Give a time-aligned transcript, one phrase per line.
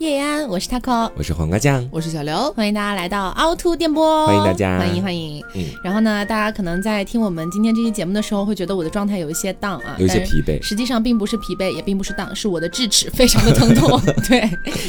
[0.00, 5.44] 叶安，我是 taco，我是黄瓜酱，我是小刘，欢迎大家来到凹凸电波，欢迎大家，欢迎欢迎。
[5.54, 14.00] 嗯，然后呢，大家可能在听我们今天这期节目的时候，会觉得我的状态有一些 down 啊，有一些疲惫，实际上并不是疲惫，也并不是 down，是我的智齿非常的疼痛。
[14.26, 14.40] 对，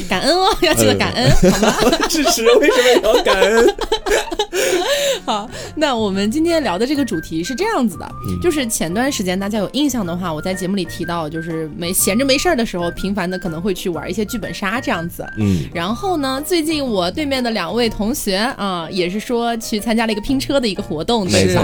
[0.08, 1.74] 感恩哦，要记得感恩，好吗？
[2.08, 3.76] 智齿为什么要感恩？
[5.26, 8.10] 好，那我们今天聊的这个主题是这样子的，
[8.42, 15.26] 就是前段时间大家有印象的话，我在节目里提到，就是没闲着没事儿的时候，频繁的可能会去玩一些剧本杀这样子。
[15.36, 21.62] 嗯，然后呢，最近我对面的两位同学啊，也是说去参加了一个拼车的一个活动，没错。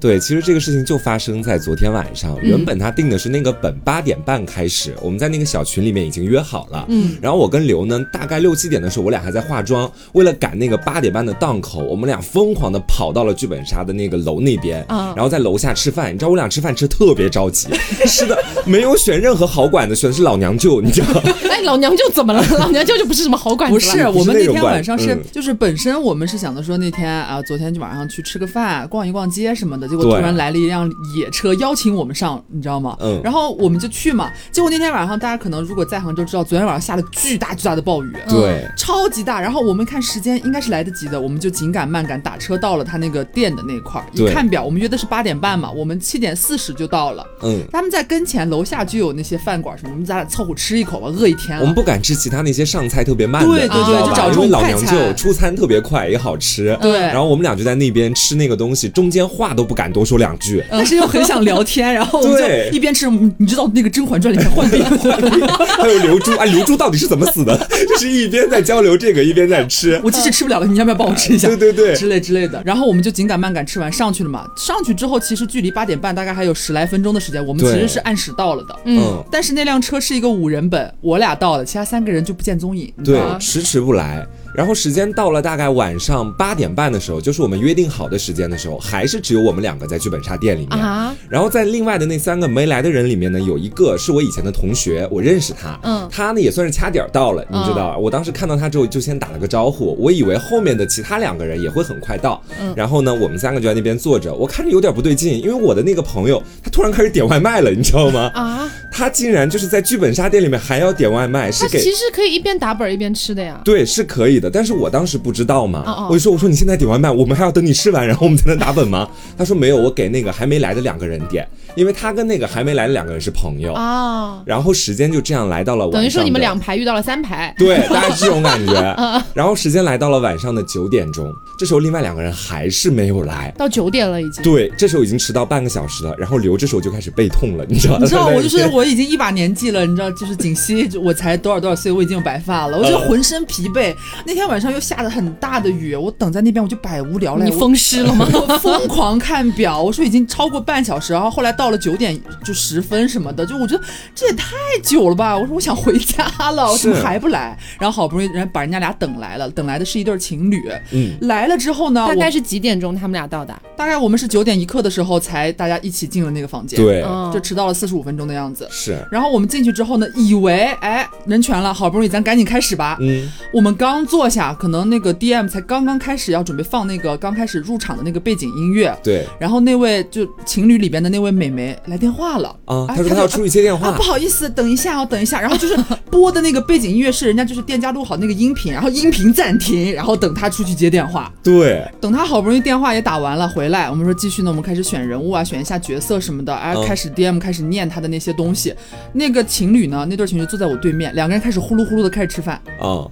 [0.00, 2.36] 对，其实这个事情就发生在昨天晚上。
[2.40, 6.86] 原本他定的是那个本八点半开始，我们在那个小群里面已经约好了。
[6.88, 16.14] 嗯，然后我跟刘呢，大概六七点的时候，我俩还在化妆，为了赶那个八点半的档口，我们俩疯狂的跑到了剧本杀的那个楼那边，然后在楼下吃饭。
[16.14, 17.68] 你知道我俩吃饭吃特别着急，
[18.06, 21.20] 是的，没有选任何好馆子，选的是老娘舅，你知道？
[21.50, 22.40] 哎，老娘舅怎么了？
[22.58, 23.74] 老娘舅就不是什么好馆子。
[23.74, 30.68] 不是，我们那天晚上是，就是本身我们是想的说那天啊，昨天就晚上去吃个饭，逛一逛街什么的，结果突然来了一。
[30.68, 32.94] 辆野车邀请我们上，你知道吗？
[33.00, 34.30] 嗯，然后我们就去嘛。
[34.52, 39.40] 结果那天晚上，大家可能如果在杭州知道，昨天晚上下了巨大巨大的暴雨，对，超级大。
[39.40, 44.06] 然后我们看时间应该是来得及的，我们就紧赶慢赶打车到了他那个店的那块儿。
[44.12, 47.26] 一看表，我们约的是八点半嘛，我们七点四十就到了。
[47.40, 51.62] 嗯，他们在跟前楼下就有那些饭馆什么，我们咱俩凑合吃一口吧，饿一天了。
[51.62, 56.76] 我们不敢吃其他那些上菜特别慢的，对对对，就找这种老娘舅出餐特别快也好吃。
[56.82, 61.38] 对，然后我们俩就在那边吃那个东西，中间话都不敢多说两句， 但是又很想。
[61.38, 63.08] 聊天，然后我们就一边吃。
[63.38, 64.82] 你知道那个《甄嬛传》里面换兵，
[65.78, 67.56] 还有刘珠啊，刘珠到底是怎么死的？
[67.88, 69.98] 就是一边在交流这个，一边在吃。
[70.02, 71.46] 我其实吃不了了，你要不要帮我吃一下？
[71.46, 72.60] 对对对，之类之类的。
[72.66, 74.44] 然后我们就紧赶慢赶吃完上去了嘛。
[74.56, 78.76] 上去之后，其实距离八点半大概还有十来分钟的时间，我们其实是按时到了的。
[78.84, 82.92] 嗯，但是那辆车是一个五人本，我俩到了，其他三个人就不见踪影。
[83.04, 84.26] 对，迟迟不来。
[84.58, 90.76] 然后时间到了，大概晚上八点半的时候，就是我们约定好的时间的时候，还是只有我们两个在剧本杀店里面。
[90.76, 91.14] 啊。
[91.28, 95.78] 然后在另外的那三个没来的人里面呢，有一个是我以前的同学，我认识他。
[95.84, 96.08] 嗯。
[96.10, 102.42] 他呢也算是掐点到了，你知道我当时看到他之后就先打了个招呼，我以为后面的其他两个人也会很快到。
[102.60, 102.74] 嗯。
[102.76, 108.28] 然后呢，我们三个就在那边坐着，我看着有点不对劲，因为我的那个朋友他突然开始点外卖了，你知道吗？
[108.34, 108.68] 啊。
[108.90, 113.60] 他竟然就是在剧本杀店里面还要点外卖，是给其实可以一边打本一边吃的呀。
[113.64, 115.18] 对，是可以的，但是我当时。
[115.18, 116.06] 不知道嘛？
[116.08, 119.06] 我就说，我说你现在点外卖，我们还要等你吃完，然后我们才能打本吗？
[119.36, 121.44] 他说没有，我给那个还没来的两个人点，
[121.78, 124.42] 因为他跟那个还没来的两个人是朋友啊。
[124.44, 128.96] 然后时间就这样来到了晚上，等于说你们两排遇到了三排，对，大概是这种感觉。
[129.32, 134.42] 然后时间来到了晚上的九点钟，这时候另外两个人还是没有来，到九点了已经。
[134.42, 136.14] 对，这时候已经迟到半个小时了。
[136.18, 137.98] 然后刘这时候就开始背痛了，你知道？
[137.98, 143.94] 你知道 我就是我已经一把年纪了，你知道，就是锦溪 我才多少多少岁，我已经有白发了，我就浑身疲惫。
[144.26, 145.94] 那天晚上又下着很大的雨。
[145.94, 147.44] 我等在那边，我就百无聊赖。
[147.46, 148.28] 你风湿了吗？
[148.32, 153.82] 我疯狂看表，我说已经超过半小时，然后后来到了九点就十分什么的，就我觉得
[154.14, 155.36] 这也太久了吧。
[155.36, 157.58] 我说我想回家了，我怎么还不来？
[157.80, 160.62] 然后好不容易人把人家俩等来了，等来的是一对情侣。
[160.92, 163.60] 嗯，来了之后呢，大概是几点钟他们俩到达？
[163.76, 166.78] 大概我们是九点一刻的时候才大家一起进了那个房间。
[166.78, 167.02] 对，
[167.32, 168.68] 就迟到了四十五分钟的样子。
[168.70, 169.04] 是。
[169.10, 172.96] 然后我们进去之后呢，以为哎人全了，好不容易咱赶紧开始吧。
[173.00, 173.28] 嗯。
[173.52, 176.62] 我们刚坐下，可能那个 DM 才刚刚开始要准备。
[176.68, 182.48] 放那个刚开始入场的那个背景音乐，对，然后那位就情侣里边的那位美眉来电话了。
[182.66, 185.76] 啊，他说她要出去接电话，不好意思，等一下哦，等一下，然后就是
[186.10, 198.72] 播的那个背景音乐是人家就是店家录好那个音频，然后音频暂停，然后等他出去接电话，对，等他好不容易电话也打完了回来，我们说继续呢，我们开始选人物啊，选一下角色什么的，哎，开始 DM 开始念他的那些东西，
[199.12, 202.60] 那个情侣呢，那对情侣坐在我对面，两个人开始呼噜呼噜的开始吃饭。
[202.80, 203.02] 啊，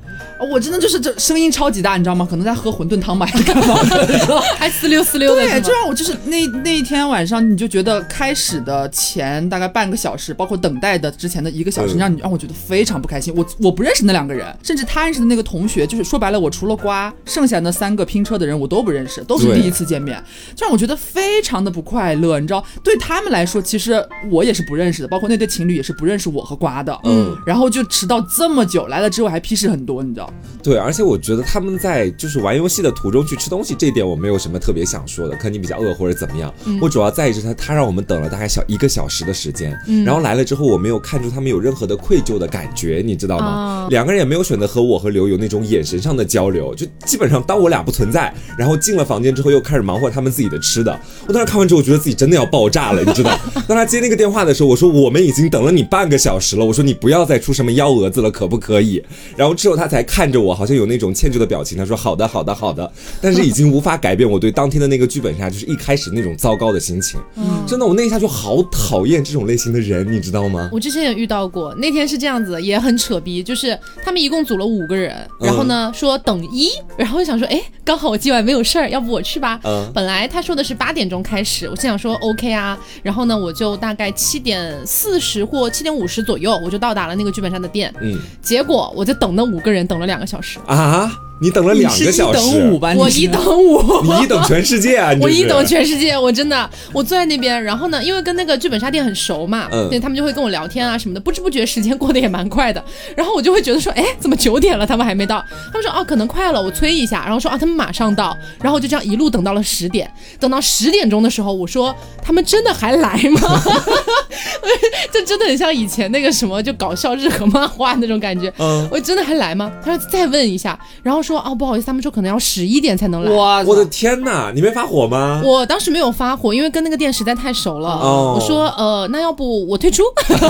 [0.52, 2.26] 我真的就是这声音超级大，你知道吗？
[2.28, 3.74] 可能在喝馄饨汤吧，还是干嘛？
[4.58, 13.32] 还呲溜呲溜的，对，就让我就是那那一天晚上，你就觉得开始的前大概半个小时，包括等待的之前的一个小时，让你让我觉得非常不开心。
[13.36, 20.22] 我我不认识那两个人，甚至他认识的那个同学，就是说白了，我除了瓜，剩下那三个拼车的人我都不认识，都是第一次见面，
[20.54, 22.40] 就让我觉得非常的不快乐。
[22.40, 26.98] 你知道，对他们来说，其实我也是不认识的，包括那对情侣也是不认识我和瓜的。
[27.04, 30.32] 嗯，然后就迟到这么久，来了之后还批示很多，你知道？
[30.60, 32.92] 对，而且我觉得他们在就是玩游戏的。
[32.96, 36.52] 途中去吃东西，这点我没有什么特别想说的，可能你比较饿或者怎么样。
[36.80, 43.88] 我主要在意是他，他让我们等等了大概小一个小时的时间，然后来了之后，我没有看出他们有任何的愧疚的感觉，你知道吗？
[43.90, 50.98] 两个人也没有选择和我和刘有那种眼神上的交流，就基本上当我俩不存在，然后进了房间之后又开始忙活他们自己的吃的。
[51.28, 53.38] 我当时看完之后，我觉得自己真的要爆炸了，你知道？
[53.68, 59.04] 当他接那个电话的时候，我说我们已经等了你半个小时了，我说你不要再出什么幺蛾子了，可不可以？
[59.36, 62.90] 然后之后他才看着我，好像有那种歉疚的表情，他说好的，好的，好的，
[63.20, 67.20] 但是已经无法改变我对当天的那个剧本杀就是一开始那种糟糕的心情。
[67.36, 70.70] 嗯，真的，我那一下就好讨厌这种类型的人，你知道吗？
[70.72, 79.58] 我之前也遇到过，那天是这样子，也很扯逼，就是他们一共组了五个人，然后呢说等一，然后就想说，哎，刚好我今晚没有事儿，要不我去吧。
[79.64, 87.92] 嗯，本来他说的是八点钟开始，我心想说 OK 啊，然后呢我就大概七点四十或七点五十左右，我就到达了那个剧本杀的店。
[88.00, 91.10] 嗯，结果我就等那五个人等了两个小时啊。
[91.38, 95.12] 你等了两个小时，我一等五，你一等全世界啊！
[95.20, 102.82] 我一等全世界，我真的，我坐在那边，然后呢，因为跟那个剧本杀店很熟嘛，对，他们就会跟我聊天啊什么的，不知不觉时间过得也蛮快的，
[103.14, 105.44] 然后我就会觉得说，哎，怎么九点了，他们还没到？
[105.70, 110.10] 他们说，哦，可能快了，我催一下，然后说，啊，他们马上到，然后就这样一路等到了十点，
[110.40, 113.40] 等到十点钟的时候，我说，他们真的还来吗？
[115.12, 119.70] 这真的很像以前那个什么，就搞笑日和漫画那种感觉，嗯，我真的还来吗？
[119.84, 121.25] 他说再问一下，然后。
[121.26, 123.30] 说哦，不好意思，他们说可能要十一点才能来。
[123.32, 124.52] 哇，我的天哪！
[124.54, 125.42] 你没发火吗？
[125.44, 127.98] 我当时没有发火，因为跟那个店实在太熟了。
[127.98, 130.04] 我说呃，那要不 我退出？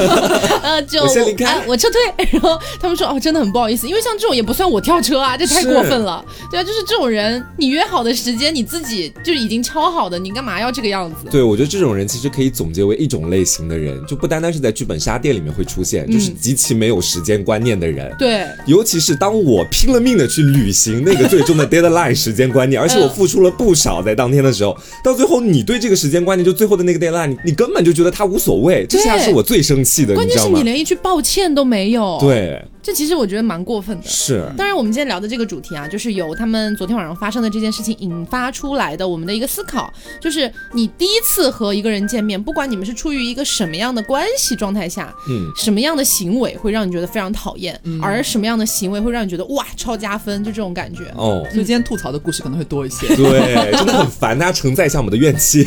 [0.63, 2.27] 呃，就我先离开，我撤退。
[2.33, 6.23] 然后他们说哦，真的很不好意思，因为像这种也不算我跳车啊，这太过分了。
[6.51, 11.29] 对啊，就是这种人，你约好的时间你自己就已经敲好的，你干嘛要这个样子？
[11.31, 18.15] 对，我觉得这种人其实可以总结为一种类型的人，就不单单是在剧本杀店里面会出现，就是极其没有时间观念的人。
[18.19, 20.66] 对，尤其是当我拼了命的去旅。
[20.67, 32.19] 履行那个最终的 deadline 时间观念，而且我付出了不少，在当天的时候，到最后你对这个时间观念，就最后的那个 deadline，你你根本就觉得他无所谓，这下是我最生气的，关键是你连一句抱歉都没有。
[32.21, 32.61] 对。
[32.87, 34.09] 这其实我觉得蛮过分的。
[34.09, 51.13] 是，当然我们今天聊的这个主题啊，就是由他们昨天晚上发生的这件事情引发出来的我们的一个思考，就是你第一次和一个人见面，不管你们是出于一个什么样的关系状态下，嗯，什么样的行为会让你觉得非常讨厌，而什么样的行为会让你觉得哇超加分，就这种感觉。
[51.17, 53.09] 哦，所以今天吐槽的故事可能会多一些。
[53.17, 55.67] 对，真的很烦，大家承载一下我们的怨气。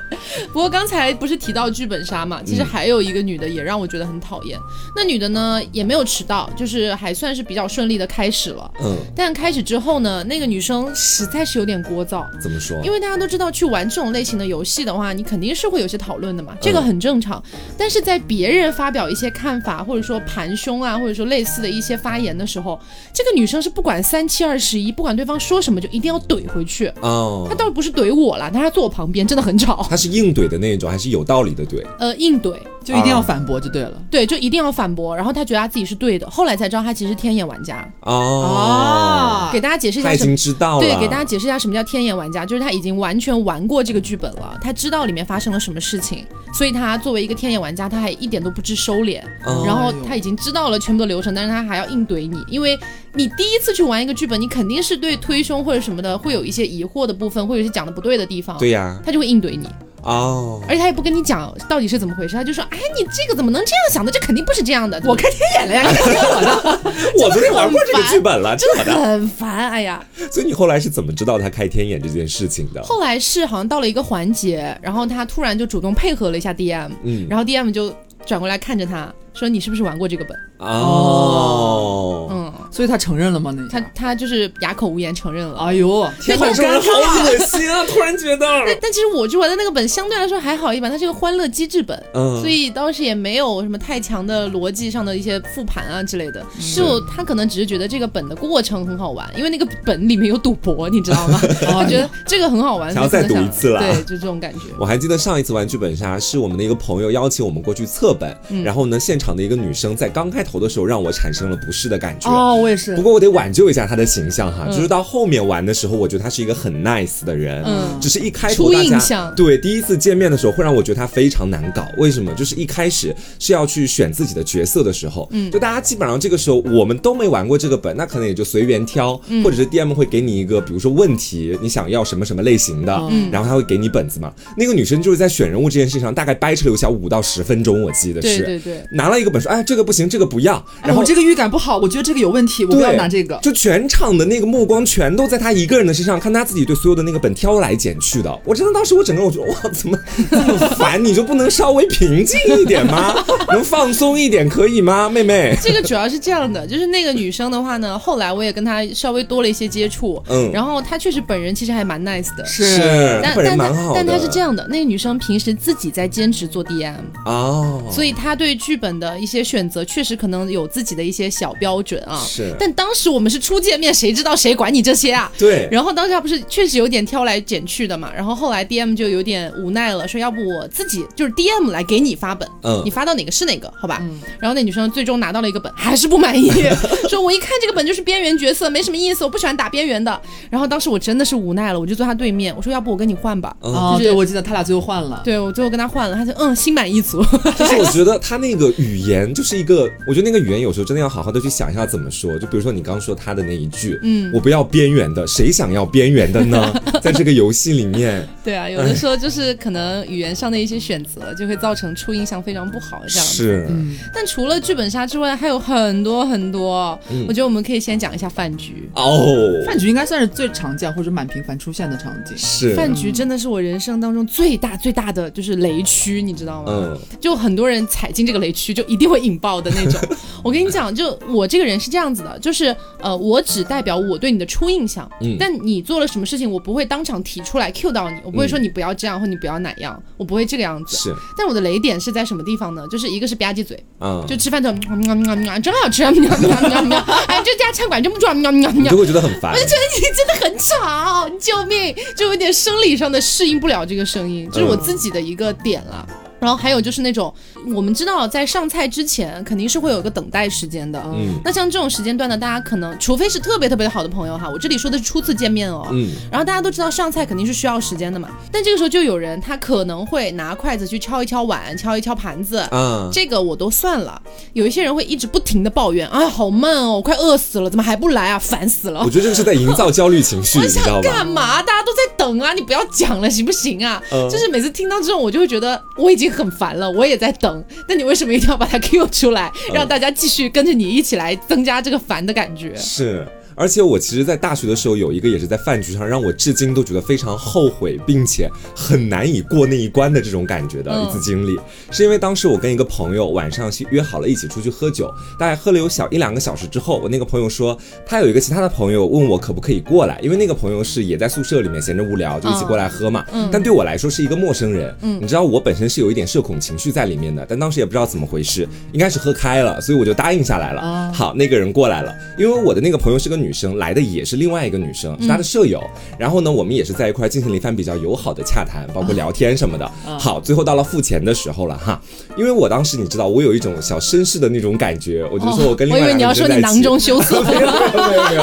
[0.52, 4.58] 不过刚才不是提到剧本杀嘛，其实还有一个女的也让我觉得很讨厌。
[4.94, 6.50] 那女的呢也没有迟到。
[6.58, 12.26] 就是还算是比较顺利的开始了，嗯，但开始之后呢，那个女生实在是有点聒噪。
[12.42, 12.76] 怎么说？
[12.84, 17.40] 因为大家都知道，去玩这种类型的游戏的话，你肯定是会有些讨论的嘛，这个很正常。
[17.78, 22.78] 但是在别人发表一些看法，或者说盘凶啊，或者说类似的一些发言的时候，
[23.14, 26.92] 这个女生是不管三七二十一，不管对方说什么，就一定要怼回去。
[27.00, 29.86] 哦，她倒不是怼我了，但是她坐我旁边，真的很吵。
[29.88, 31.84] 她是硬怼的那种，还是有道理的怼？
[31.98, 32.56] 呃，硬怼。
[32.84, 35.14] 就一定要反驳就对了，对，就一定要反驳。
[35.14, 39.48] 然后她觉得她自己是对的，后来才知道他其实是天眼玩家哦。
[39.52, 40.80] 给大家解释一下，他已经知道了。
[40.80, 49.22] 对，给大家解释一下什么叫天眼玩家，就是他已经完全玩过这个剧本了，他知道里面发生了什么事情，所以他作为一个天眼玩家，他还一点都不知收敛。
[49.64, 52.78] 然后他已经知道了全部的流程，但是他还要硬怼你，因为
[53.14, 58.58] 你第一次去玩一个剧本，你肯定是对推胸或者什么的会有一些疑惑的部分，或者一些讲的不对的地方。
[58.58, 59.68] 对呀，他就会硬怼你。
[60.02, 64.12] 哦，而且他也不跟你讲到底是怎么回事，他就说：“哎，你这个怎么能这样想的？
[64.12, 66.80] 这肯定不是这样的。”我开天眼了呀，你听我的，
[67.24, 69.70] 我昨天玩过这个剧本了，真的很烦。
[69.70, 72.82] 哎呀，所以你后来是怎么知道他开天眼这件事情的？
[72.82, 77.92] 后来是好像到了一个环节，然后他突然就主动配合了一下 DM，嗯，然后 DM 就
[78.24, 82.47] 转过来看着他说：“你是不是玩过这个本？”哦，嗯。
[82.78, 83.52] 所以他承认了吗？
[83.56, 85.58] 那他他就是哑口无言承认了。
[85.58, 86.88] 哎呦，天哪，这人好
[87.24, 87.84] 恶心啊！
[87.88, 88.46] 突然觉得。
[88.80, 96.40] 但其实我去玩的那个本相对来说还好一点，它是个欢乐机制本，嗯，所以当时也没有什么太强的逻辑上的一些复盘啊之类的。
[96.72, 101.40] 就他可能只是觉得这个本的过程很好玩，因为那个本里面有赌博，你知道吗？
[101.66, 103.80] 他觉得这个很好玩，想要再赌一次了。
[103.80, 104.60] 对，就这种感觉。
[104.78, 108.32] 我还记得上一次玩剧本杀是我们的一个朋友邀请我们过去测本，
[108.62, 112.30] 然后呢，现场的一个女生在刚开头的时候让我产生了不适的感觉。
[112.30, 112.54] 哦。
[112.67, 122.32] 我也是，不过我得挽救一下他的形象哈，就是到后面玩的时候，我觉得他是一个很 nice 的人，嗯，只是一开头大家对第一次见面的时候会让我觉得他非常难搞，为什么？
[122.34, 129.42] 就是一开始是要去选自己的角色的时候，嗯，就大家基本上这个时候我们都没玩过这个本，那可能也就随缘挑，嗯。
[129.42, 134.30] 或者是 DM 会给你一个，比如说问题，你想要什么什么类型的，嗯，然后他会给你本子嘛。
[134.56, 142.57] 那个女生就是在选人物这件事情上大概掰扯了有小五到十分钟，我记得是，对对对，拿了一个本说，哎，这个不行，这个不要，然后这个预感不好，我觉得这个有问题。
[142.58, 143.38] 题，我不要拿这个。
[143.42, 148.38] 就全场的那个目光全都在他一个人的身上，看他自己对所有的那个本挑来拣去的。
[148.44, 149.98] 我真的当时我整个人我觉得哇，怎么
[150.30, 151.02] 这么烦？
[151.02, 153.14] 你就不能稍微平静一点吗？
[153.48, 155.56] 能放松一点可以吗，妹妹？
[155.62, 172.47] 这个主要是这样的，就是那个女生的话呢，后来我也跟她稍微多了一些接触，嗯，然后她确实本人其实还蛮 nice 的，是，但但但但她是这样的，那个女生平时自己在兼职做 DM 哦，所以她对剧本的一些选择确实可能有自己的一些小标准啊，是。
[172.58, 175.30] 但当时我们是初见面，谁知道谁管你这些啊？
[175.38, 175.68] 对。
[175.70, 183.98] 然后当时他不是确实有点挑来拣去的嘛，然后后来 DM 就有点无奈了，说要不我自己就是 DM 来给你发本，嗯，你发到哪个是哪个，好吧？
[184.02, 184.20] 嗯。
[184.38, 186.50] 然后那女生最终拿到了一个本，还是不满意，
[187.18, 190.20] 说我一看这个本就是边缘角色，没什么意思，我不喜欢打边缘的。
[190.48, 193.54] 然后当时我真的是无奈了，我就坐他对面，我说要不我跟你换吧。
[193.60, 195.20] 哦，对，我记得他俩最后换了。
[195.24, 197.22] 对，我最后跟他换了，他就嗯，心满意足。
[197.58, 202.38] 就是我觉得他那个语言就是一个，我觉得那个语言有时候真的要好好的去想一下怎么说。
[202.38, 206.72] 就比如说你刚说他的那一句，嗯，我不要边缘的，谁想要边缘的呢？
[207.02, 208.26] 在这个游戏里面。
[208.44, 213.34] 对啊，有的时候就是可能语言上的一些选择，就会造成初印象非常不好这样子。
[213.34, 213.68] 是。
[214.14, 216.98] 但除了剧本杀之外，还有很多很多。
[217.26, 218.88] 我觉得我们可以先讲一下饭局。
[218.94, 222.36] 哦，饭局应该算是最常见或者蛮频繁出现的场景。
[222.36, 222.74] 是。
[222.74, 226.72] 饭局真的是我人生当中最大最大的就是雷区，你知道吗？
[226.72, 226.98] 嗯。
[227.20, 230.00] 就很多人踩进这个雷区，就一定会引爆的那种。
[230.42, 235.10] 我跟你讲，就我这个人是这样子的，就是呃，我只代表我对你的初印象。
[235.20, 235.36] 嗯。
[235.38, 240.96] 但你做了什么事情，我不会当场提出来 Q 到你，我不会说你不要这样或你不要哪样，我不会这个样子。
[240.96, 241.14] 是。
[241.36, 242.86] 但我的雷点是在什么地方呢？
[242.90, 246.97] 就是一个是吧唧嘴，嗯，就吃饭的喵喵喵，真好吃，喵喵喵喵。
[247.26, 248.90] 哎，这家餐馆真不错，喵喵喵。
[248.90, 249.52] 就会觉得很烦。
[249.52, 251.94] 我就觉得你真的很吵，救命！
[252.16, 256.06] 就有点生理上的适应不了这个声音，这是我自己的一个点了。
[256.40, 257.32] 然后还有就是那种，
[257.74, 261.00] 我们知道在上菜之前肯定是会有一个等待时间的。
[261.06, 261.34] 嗯。
[261.44, 265.86] 那像这种时间段呢，大家可能除非是特别特别好的朋友哈，我这里说的是初次见面哦。
[265.90, 266.10] 嗯。
[266.30, 272.64] 然后大家都知道上菜肯定是需要时间的嘛，但这个时候就有人他可能会拿筷子去敲一敲碗，敲一敲盘子。
[272.70, 273.08] 嗯。
[273.12, 274.20] 这个我都算了。
[274.52, 278.38] 有一些人会一直不停的抱怨，哎，好慢哦，我快饿死了，怎么还不来啊？
[278.38, 279.00] 烦死了。
[279.04, 281.00] 我觉得这个是在营造焦虑情绪， 你知道吗？
[281.02, 281.60] 干嘛？
[281.62, 284.00] 大家都在等啊，你不要讲了，行不行啊？
[284.30, 286.27] 就是每次听到这种，我就会觉得我已经。
[286.28, 287.64] 很烦了，我也在等。
[287.88, 292.74] 那你为什么一定要把它 Q 出来，让大家继续跟着你一起来增加这个烦的感觉？
[292.76, 293.26] 是。
[293.58, 301.58] 而且我其实，在大学的时候有一个也是在饭局上让我至今都觉得非常后悔，并且很难以过那一关的这种感觉的一次经历，
[301.90, 313.48] 是因为当时我跟一个朋友晚上约好了一起出去喝酒，大概喝了有小一两个小时之后，我那个朋友说他有一个其他的朋友问我可不可以过来，因为那个朋友是也在宿舍里面闲着无聊就一起过来喝嘛，嗯。
[313.50, 321.12] 但对我来说是一个陌生人，嗯你知道我本身是有一点社恐情绪在里面的，但当时也不知道怎么回事，应该是喝开了，所以我就答应下来了。
[321.12, 323.47] 好，那个人过来了，因为我的那个朋友是个女。
[323.48, 325.82] 女生来的也是另外一个女生，是她的舍友。
[326.18, 329.90] 然后呢，我们也是在一块进行了一番比较友好的洽谈，包括聊天什么的。
[330.18, 331.98] 好，最后到了付钱的时候了哈。
[332.36, 336.42] 因为我当时你知道，我有一种小绅士的那种感觉，我就说我跟另外一个女生在一起。
[336.42, 337.40] 我以为你要说你囊中羞涩。
[337.48, 338.42] 没有没有没有，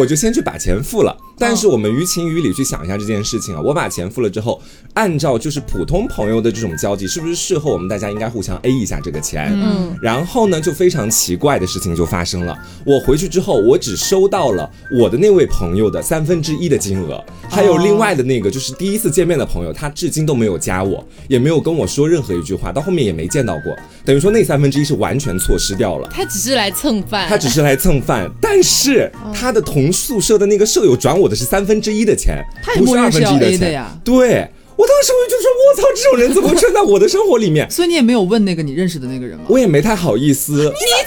[0.00, 1.16] 我就先去把钱付了。
[1.42, 4.62] 但是我们于情于理去想一下这件事情啊，我把钱付了之后，
[4.94, 9.52] 按照就是普通朋友的这种交际，是不是事后我们大家应该互相 A 一下这个钱？
[9.52, 9.92] 嗯。
[10.00, 12.56] 然后呢，就非常奇怪的事情就发生了。
[12.86, 17.20] 我回去之后，我只收到了我的那位朋友的三分之一的金额，
[17.50, 23.76] 还有另外的那个就是第一次见面的朋友，他至今都没有加我，也没有跟我说任何一句话，到后面也没见到过。
[24.04, 26.08] 等于说那三分之一是完全错失掉了。
[26.10, 27.28] 他只是来蹭饭。
[27.28, 31.36] 他只是来蹭饭，但是他的同宿舍的那个舍友转我的。
[31.42, 32.44] 是三分之一的钱，
[32.76, 33.90] 不是二分之一的钱呀。
[34.04, 37.68] 对我当时我就说，我操，这种人怎么会出现在我的生活里面？
[37.72, 39.46] 所以你也没有问那个你认识的那个人吗？
[39.48, 40.52] 我也没太好意思。
[40.54, 40.60] 你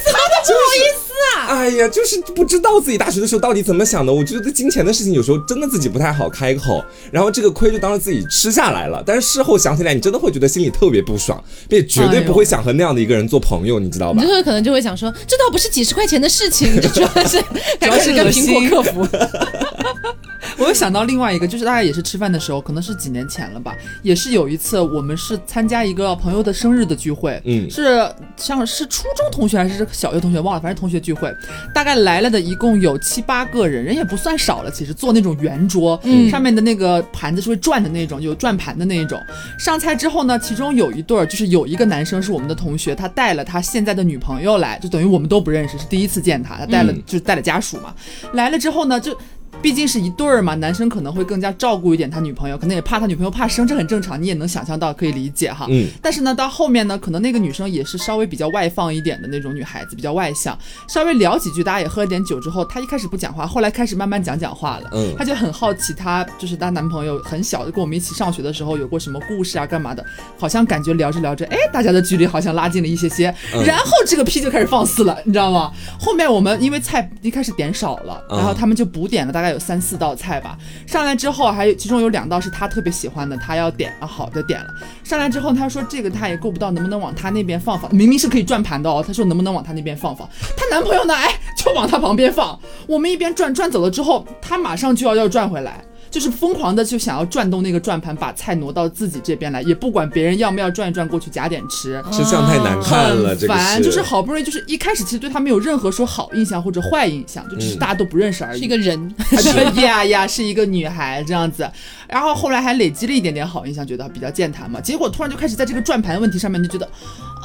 [0.03, 1.04] 怎么不好意思
[1.37, 1.47] 啊？
[1.47, 4.13] 哎呀，就是不知道自己大学的时候到底怎么想的。
[4.13, 9.03] 我觉得金钱的事情有时候真的自己不太好开口，然后这个亏就当着自己吃下来了。
[9.05, 14.21] 但是事后想起来，你真的会觉得心里特别不爽，并且绝对不会想和那样的一个人做朋友，你知道吧？
[14.21, 17.41] 你就会可能就会想说，这倒不是几十块钱的事情，这主要是
[17.79, 19.07] 主要是跟苹果客服。
[20.57, 28.07] 我又想到另外一个，就是大概也是吃饭的时候，可能是几年前了吧，也是有一次我们是参加一个朋友的生日的聚会，嗯，是
[28.37, 31.33] 像是初中同学还是小学同学忘了，反正同学聚会，
[31.73, 39.19] 大概来了的一共有七八个人，人也不算少了，其实坐那种圆桌，嗯，上面的那个盘子是会转的那种，有转盘的那一种。
[39.57, 47.93] 上菜之后呢，其中有一对儿，就是有一个男生是我们的同学，他带了他现在的女朋友来，就等于我们都不认识，是第一次见他，他带了就是带了家属嘛，
[48.33, 49.17] 来了之后呢就。
[49.61, 55.65] 毕竟是一对儿嘛，男生可能会更加照顾一点他女朋友，可能也怕他女朋友怕生，这很正常，你也能想象到，可以理解哈。
[55.69, 55.87] 嗯。
[56.01, 60.55] 但是呢，到后面呢，可能那个女生也是稍微比较外放一点的那种女孩子，比较外向，
[60.87, 64.89] 稍微聊几句，大家也喝了点酒之后，她一开始不讲话，后来开始慢慢讲讲话了。
[64.93, 65.15] 嗯。
[65.17, 70.05] 她就很好奇，她就是她男朋友很小的跟我们一起上学的时候有过什么故事啊，干嘛的？
[70.37, 73.33] 好像感觉聊着聊着，哎，大家的距离好像拉近了一些些。
[73.65, 75.71] 然后这个屁就开始放肆了，你知道吗？
[75.99, 80.55] 后面我们因为菜一开始点少了，然后他们就补点了大概有有三四道菜吧。
[80.85, 84.67] 上来之后还有其中有两道是他特别喜欢的，他要点啊，好的点了。
[85.03, 87.93] 上来之后他说这个他也够不到，能不能往他那边放放？
[87.95, 90.29] 明明是可以转盘的哦，他说能不能往他那边放放？
[90.55, 91.15] 她男朋友呢？
[91.15, 92.59] 哎，就往他旁边放。
[92.85, 95.83] 我们一边转转走了之后，他马上就要要转回来。
[96.09, 103.81] 就是疯狂的就想要转动那个转盘，把菜挪到自己这边来，也不管别人要不要转一转过去夹点吃，吃相太难看了，这个烦。
[103.83, 108.59] 就是好不容易，就是一开始其实对他没有任何说好印象或者坏印象，就只是大家都不认识而已。
[108.59, 109.15] 是一个人，
[109.81, 111.69] 呀呀，是一个女孩这样子。
[112.07, 114.79] 然后后来还累积了一点点好印象，觉得比较健谈嘛。
[114.79, 116.87] 结果突然就开始在这个转盘问题上面就觉得，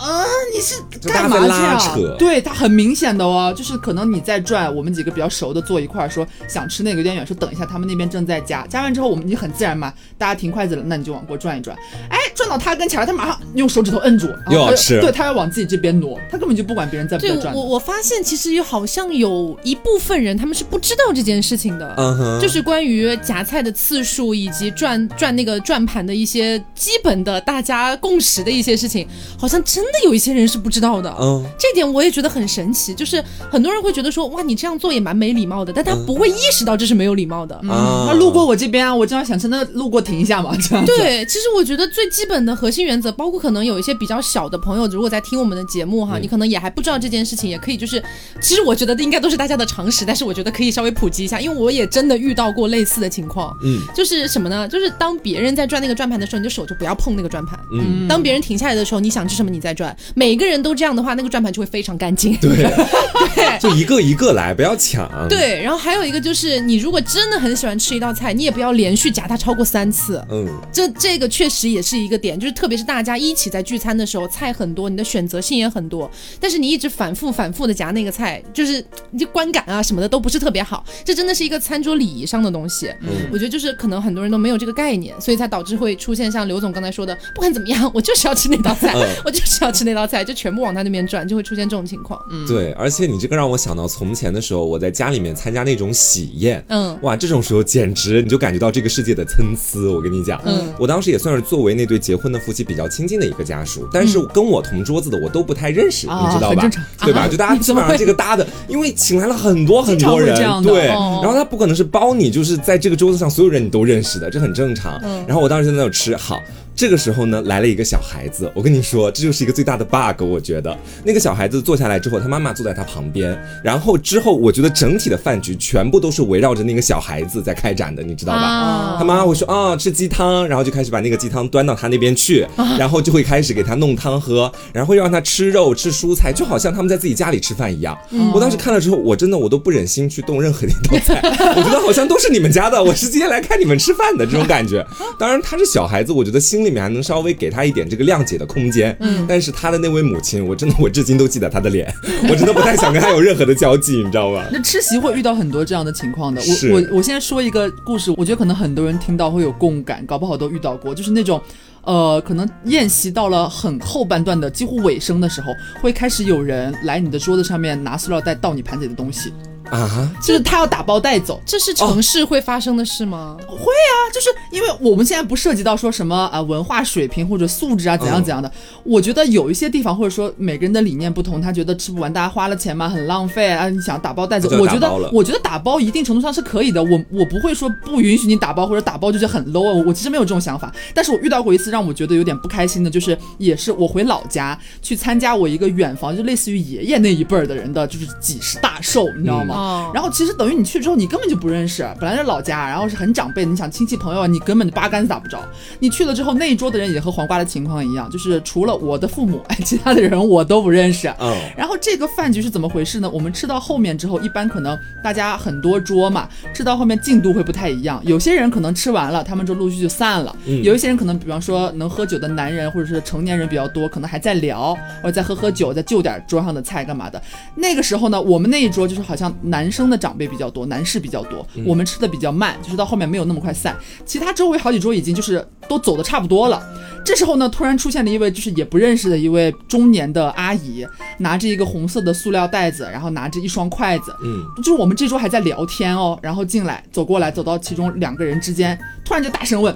[0.01, 2.17] 啊，你是干嘛这样？
[2.19, 11.77] 对他很明显的哦，就是可能你在转，我们几个比较熟的坐一块儿说想吃那个有点远，说等一下他们那边正在夹，夹完之后我们你很自然嘛，大家停筷子了，那你就往过转一转，
[12.09, 17.55] 哎，转到他跟前了，他马上用手指头摁住，又要吃，对他要往自己这边挪，他根本就不管别人在不在转。
[17.55, 25.31] 我我发现其实有好像有一部分人他们是不知道这件事情的，嗯哼，就是关于夹菜的次数以及转转。
[25.31, 29.07] 那个转盘的一些基本的大家共识的一些事情，
[29.39, 31.15] 好像真的有一些人是不知道的。
[31.21, 32.95] 嗯，这点我也觉得很神奇。
[32.95, 37.55] 就是很多人会觉得说，哇，你这样做也蛮没礼貌的，但他不会意识到这是没有礼貌的。
[37.69, 40.85] 啊，他路过我这边啊，我正好想吃，那路过停一下嘛，这样。
[40.85, 48.03] 对，其实我觉得最基本的核心原则，包括可能有一些比较小的朋友，如果在听我们的节目哈，你可能也还不知道这件事情，也可以就是，
[48.41, 53.57] 其实我觉得应该都是大家的常识，但是我觉得可以稍微普及一下，因为我也真的遇到过类似的情况。
[53.63, 54.69] 嗯，就是什么呢？
[54.69, 57.59] 就是当别人在转那个转盘的时候，你的手就不要碰那个转盘。
[57.73, 59.97] 嗯，当别人停下来的时候，你想吃什么你再转。
[60.15, 62.37] 每个人都这样的话，那个转盘就会非常干净。
[62.37, 62.51] 对，
[63.35, 65.11] 对，就一个一个来，不要抢。
[65.29, 70.25] 对，然后还有一个就是，你如果真的很喜欢吃一道菜，你也不要连续夹它超过三次。
[70.31, 76.09] 嗯，这这个确实也是一个点，就是特别是大家一起在聚餐的时候，菜很多，你的选择性也很多，
[76.39, 80.85] 但是你一直反复反复的夹那个菜，就是你就观感啊什么的都不是特别好。
[81.05, 82.89] 这真的是一个餐桌礼仪上的东西。
[83.01, 85.81] 嗯，我觉得就是可能很多人都没有这个概念，所以才导致。
[85.81, 88.93] 会出现像刘总刚才说的，不管怎么样，我就是要吃那道菜，
[89.25, 92.21] 我就是要吃那道菜，就全部往他那边转，就会出现这种情况。
[92.31, 99.81] 嗯，对，而且你这个让我想到从前的时候，我在家里面参加那种喜宴，嗯，哇，这种时候简直你就感觉到这个世界的参差。
[99.95, 106.71] 我跟你讲，嗯，我当时也算是作为那对结婚的夫妻比较亲近的一个家属，但是跟我同桌子的我都不太认识，你知道吧？
[107.05, 107.27] 对吧？
[107.29, 115.01] 就大家基本上这个搭的， 因为请来了很多很多人，对，然后他不可能是包你，就是在这个桌子上所有人你都认识的，这很正常。
[115.27, 115.71] 然后我当时。
[115.71, 116.43] 在那吃好。
[116.81, 120.23] 这个时候呢，来了一个小孩子，我跟你说，这就是一个最大的 bug。
[120.23, 128.97] 我觉得那个小孩子坐下来之后，他妈妈坐在他旁边，然后之后，我觉得整体的饭局全部都是围绕着那个小孩子在开展的，你知道吧？
[128.99, 132.47] 他妈妈会说啊，吃鸡汤，然后就开始把那个鸡汤端到他那边去，
[132.79, 137.95] 然后就会开始给他弄汤喝，然后会让他吃肉吃蔬菜，就好像他们在自己家里吃饭一样。
[138.33, 141.21] 我当时看了之后，我真的我都不忍心去动任何一道菜，
[141.59, 144.83] 我觉得好像都是你们家的，我是今天来看你们吃饭的这种感觉。
[145.19, 146.70] 当然他是小孩子，我觉得心里。
[146.71, 151.93] 里面还能稍微给他一点这个谅解的空间，嗯，但是他的那位母亲，我真的我至今都记得他的脸，
[152.31, 154.45] 我真的不太想跟他有任何的交际，你知道吗？
[154.51, 156.41] 那吃席会遇到很多这样的情况的。
[156.41, 161.41] 我我我现在说一个故事，我觉得可能很多人听到会有共感，搞不好都遇到过，就是那种，
[161.83, 165.53] 呃，可能宴席到了很后半段的几乎尾声的时候，
[165.83, 169.33] 会开始有人来你的桌子上面拿塑料袋倒你盘子里的东西。
[169.71, 173.37] 啊，就是他要打包带走，这是城市会发生的事吗？
[173.47, 178.51] 会啊，就是因为我们现在不涉及到说什么啊文化水平或者素质啊怎样怎样的。
[178.83, 183.69] 我觉得有一些地方或者说每个人的理念不同，他觉得吃不完，大家花了钱嘛，很浪费啊。
[183.69, 186.83] 你想打包带走，我觉得我觉得打包一定程度上是可以的。
[186.83, 189.85] 我我不会说不允许你打包或者打包就是很 low。
[189.87, 199.60] 我其实没有这种想法，但是我遇到过一次让我觉得有点不开心的，就是也是我回老家去参加我一个远房，就类似于爷爷那一辈儿的人的就是几十大寿，你知道吗？
[199.95, 205.41] 然后其实等于你去之后，你根本就不认识，本来是老家，然后是很长辈，你想亲戚朋友啊，你根本就八竿子打不着。
[205.79, 211.09] 你去了之后，那一桌的人也和黄瓜的情况一样，就是除了我的父母，哎，其他的人我都不认识。
[211.19, 211.37] 嗯。
[211.57, 213.09] 然后这个饭局是怎么回事呢？
[213.11, 218.01] 我们吃到后面之后，一般可能大家很多桌嘛，吃到后面进度会不太一样。
[218.05, 220.35] 有些人可能吃完了，他们就陆续就散了。
[220.47, 220.63] 嗯。
[220.63, 227.21] 有一些人可能，比方说能喝酒的男人或者是成年人比较多，可能还在聊，或者在喝喝酒，再就点桌上的菜干嘛的。
[227.55, 233.77] 那个时候呢，我们那一桌就是好像男生的长辈比较多，男士比较多，我们吃的比较慢，就是到后面没有那么快散。
[234.07, 236.63] 其他周围好几桌已经就是都走的差不多了。
[237.05, 240.87] 这时候呢，突然出现了一位就是也不认识的一位中年的阿姨，
[241.19, 249.75] 拿着一个红色的塑料袋子，然后拿着一双筷子，嗯，就是我们这桌还在聊天哦，然后进来走过来，走到其中两个人之间，突然就大声问：“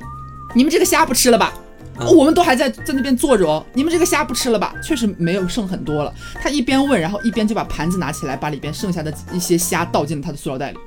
[0.54, 1.52] 你们这个虾不吃了吧？”
[2.14, 4.74] 我们都还在在那边坐着哦，你们这个虾不吃了吧？
[4.83, 6.12] 确实没有剩很多了。
[6.35, 10.78] 他一边问，然后一边就把盘子拿起来，把里边剩下的一些虾倒进了他的塑料袋里。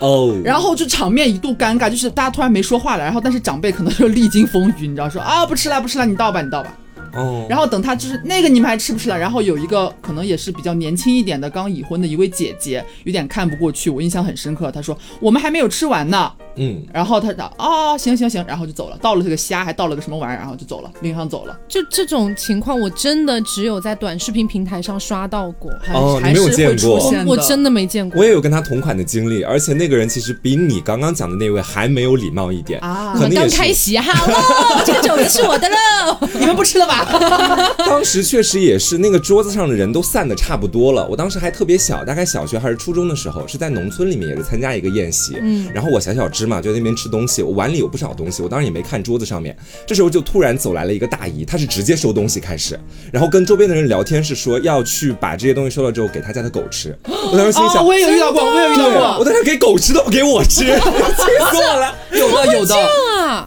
[0.00, 3.04] 哦，然后就场面一度尴尬，就是大家突然没说话了。
[3.04, 6.76] 然后但是长辈可能就历经风雨，你知道说啊不吃了不吃了，你倒吧你倒吧。
[7.14, 9.18] 哦，然后等他就是那个你们还吃不吃了？
[9.18, 14.72] 然后有一个可能也是比较年轻一点的刚已婚的一位姐姐，有点看不过去，我印象很深刻。
[14.72, 16.32] 她说我们还没有吃完呢。
[16.56, 18.98] 嗯，然后他讲哦，行行行，然后就走了。
[19.00, 21.58] 倒了这个虾，还倒了个什么玩意儿，然后就走了，领上走了。
[21.68, 28.20] 就这种情况，我真的只有在短视频平台上刷到过，哦，你没有见过，我真的没见过。
[28.20, 33.14] 我也有跟他同款的经历，而且那个人其实比你刚刚讲的那位还没有礼貌一点啊。
[33.14, 37.06] 可能刚开席哈喽，这个肘子是我的喽， 你们不吃了吧？
[37.86, 41.06] 当时确实也是，那个桌子上的人都散的差不多了。
[41.08, 46.52] 我当时还特别小，大概小学还是初中的时候，是在农村里面也是参加一个宴席，嗯，然后我小小只。
[46.52, 49.56] 嘛，就在那边吃东西，我碗里有不少东西，我当时也没看桌子上面。
[49.86, 52.78] 这时候就突然走来了一个大姨，她是直接收东西开始，
[53.10, 56.94] 然后跟周边的人聊天，是说要去把这些东西收了之后给他家的狗吃。
[57.04, 61.96] 我当时心想，我也有遇到过，我也有遇到过，我当时给狗吃都不给我吃， 气死我了。
[62.12, 62.74] 有的有的，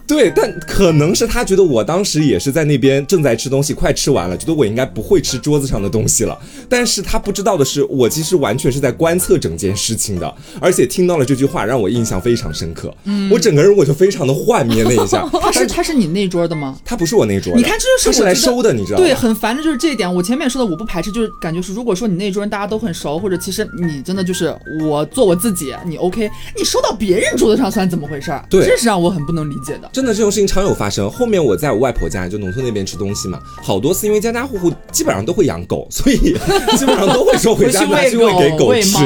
[0.07, 6.37] 对，但可能是他觉得我当时也是在那边正在吃东西，快吃完了，觉得我应该不会吃桌子上的东西了。
[6.69, 12.93] 但是他不知道的是，我其实完全是在观测整件事情的，而且听到了这句话，让我印象非常深刻。
[13.05, 15.27] 嗯，我整个人我就非常的幻灭了一下。
[15.41, 16.77] 他是他是你那桌的吗？
[16.85, 17.55] 他不是我那桌。
[17.55, 19.03] 你看，这就是他是来收的，你知道吗？
[19.03, 20.13] 对，很烦的就是这一点。
[20.13, 28.31] 我前面说的我不排斥，就是感觉是，如果说你那桌人大家都很熟，或者其实你真的就是我做我自己，你 OK，你收到别人桌子上算怎么回事？
[28.49, 29.89] 对，这是让我很不能理解的。
[29.95, 31.09] 真的这种事情常有发生。
[31.09, 36.17] 后面我在我外婆家，就农村那边吃东西嘛，好多次因为家家户户基本上都会养狗，所以
[36.75, 38.97] 基本上都会说回家拿去喂给狗吃。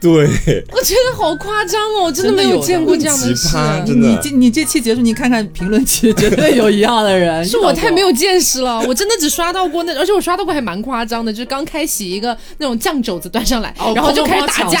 [0.00, 0.26] 对，
[0.72, 3.56] 我觉得好夸张哦，真的没有见过这样的事。
[3.86, 7.44] 真的，你这你这期结束，你看看评论区， 绝对有一样的人。
[7.44, 14.78] 是我太没有见识了，我真的只刷到过那，而且我刷到过还蛮夸张的，就是刚开洗一个那种酱肘子端上来，然后就开始打架，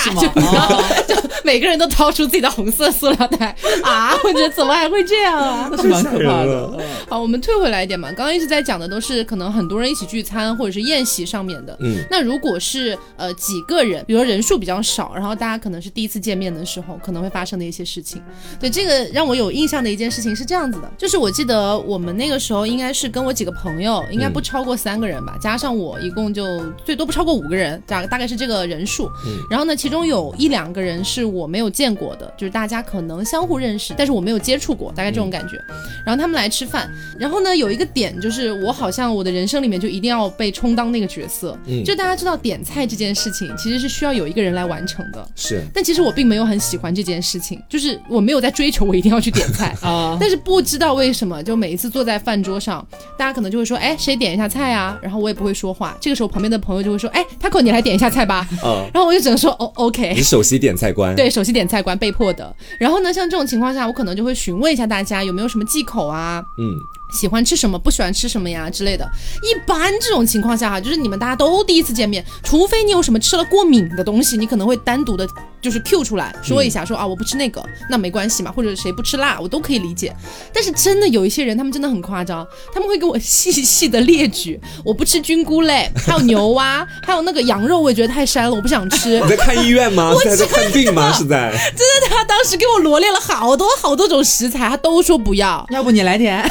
[1.08, 4.14] 就 就每个人都掏出自己的红色塑料袋 啊！
[4.22, 5.68] 我觉得怎么还会这样啊？
[5.72, 6.78] 那是蛮可怕的。
[7.08, 11.76] 好，我们退回来一点嘛，刚刚一直在讲的都是可能很多人一起聚餐或者是宴席上面的。
[11.80, 15.05] 嗯，那如果是呃几个人，比如人数比较少。
[15.14, 18.22] 然后大家可能是第一次见面的时候，可能会发生的一些事情。
[18.58, 26.44] 对这个让我有印象的一件事情是这样子的，就是我记得我们那个时候应该是跟我几个朋友，应该不超过三个人吧，加上我一共就
[26.84, 29.08] 最多不超过五个人，大大概是这个人数。
[29.50, 35.56] 然后呢，其中有一两个人是我没有见过的，就是大家可能相互认识，但是我没有接触过，大概这种感觉。
[36.04, 44.95] 然后他们来吃饭，然后呢有一个点就是我好像我的人生里面就一定要被充当那个角色，就大家知道点菜这件事情其实是需要有一个人来完成。
[44.96, 50.16] 成的是，但其实我并没有很喜欢这件事情，就是我没有在追求我一定要去点菜 啊。
[50.18, 52.84] 但是不知道为什么，就每一次坐在饭桌上，
[53.18, 54.98] 大家可能就会说，哎，谁点一下菜啊？
[55.02, 55.96] 然后我也不会说话。
[56.00, 58.48] 这个时候旁边的朋友就会说，哎，Taco，你来点一下菜吧。
[58.64, 60.14] 嗯， 然后我就只能说，哦，OK。
[60.14, 62.54] 你首席点菜官，对，首席点菜官被迫的。
[62.80, 66.42] 然后呢，像这种情况下，我可能就会询问一下大家有没有什么忌口啊？
[66.58, 66.74] 嗯。
[67.12, 69.08] 喜欢吃什么，不喜欢吃什么呀之类的。
[69.42, 75.26] 一般这种情况下哈，就是你们大家都第一次见面，除非你有什么吃了过敏的东西，你可能会单独的，
[75.60, 80.14] 就是 Q 出来说一下，说啊我不吃那个，那没关系嘛，或者谁不吃辣，我都可以理解。
[80.52, 89.20] 但是真的有一些人，他们真的很夸张，他们会给我细细的列举，我不吃菌菇类， 还有牛蛙，还有那个羊肉，我也觉得太膻了，我不想吃。
[89.24, 90.12] 你在看医院吗？
[90.24, 91.12] 在在看病吗？
[91.16, 91.50] 是在？
[91.50, 96.44] 真的，他当时给我罗列了好多好多种食材，他都说不要，要不你来点。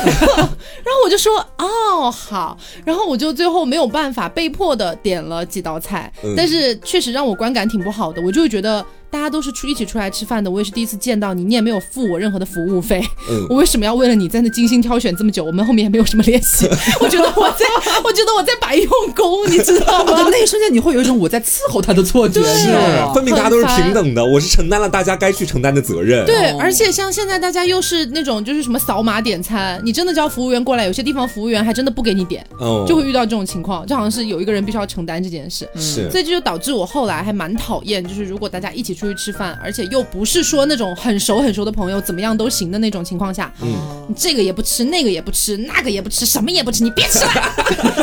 [0.84, 8.86] 然后我就说哦好，然后我就最后没有办法，被迫的点了几道菜，但是确实让我观感挺不好的，我就觉得。
[9.16, 13.02] 大家都是出一起出来吃饭的，我也是第一次见到你，你也没有付我任何的服务费，
[13.50, 15.46] 我为什么要为了你在那精心挑选这么久？
[15.46, 16.68] 我们后面也没有什么联系，
[17.00, 17.66] 我觉得我在，
[18.04, 20.28] 我觉得我在白用功，你知道吗？
[20.30, 22.68] 那一瞬间你会有一种我在伺候他的错觉，是
[23.14, 26.26] 分明大家都是平等的，我是承担了大家该去承担的责任。
[26.26, 32.46] 对，而且像现在大家又是那种就是什么扫码点餐，你真的叫服务员过来，有些地方服务员还真的不给你点，
[32.86, 43.74] 就会遇到这种情况，就好像是有一个人必须要承担这件事，是，所以这就导致我后来还蛮讨厌，就是如果大家一起出去吃饭，而且又不是说那种很熟很熟的朋友，怎么样都行的那种情况下，嗯，
[44.08, 47.32] 你这个也不吃，那个也不吃，那个也不吃，什么也不吃，你别吃了，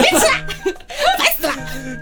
[0.00, 0.74] 别吃了。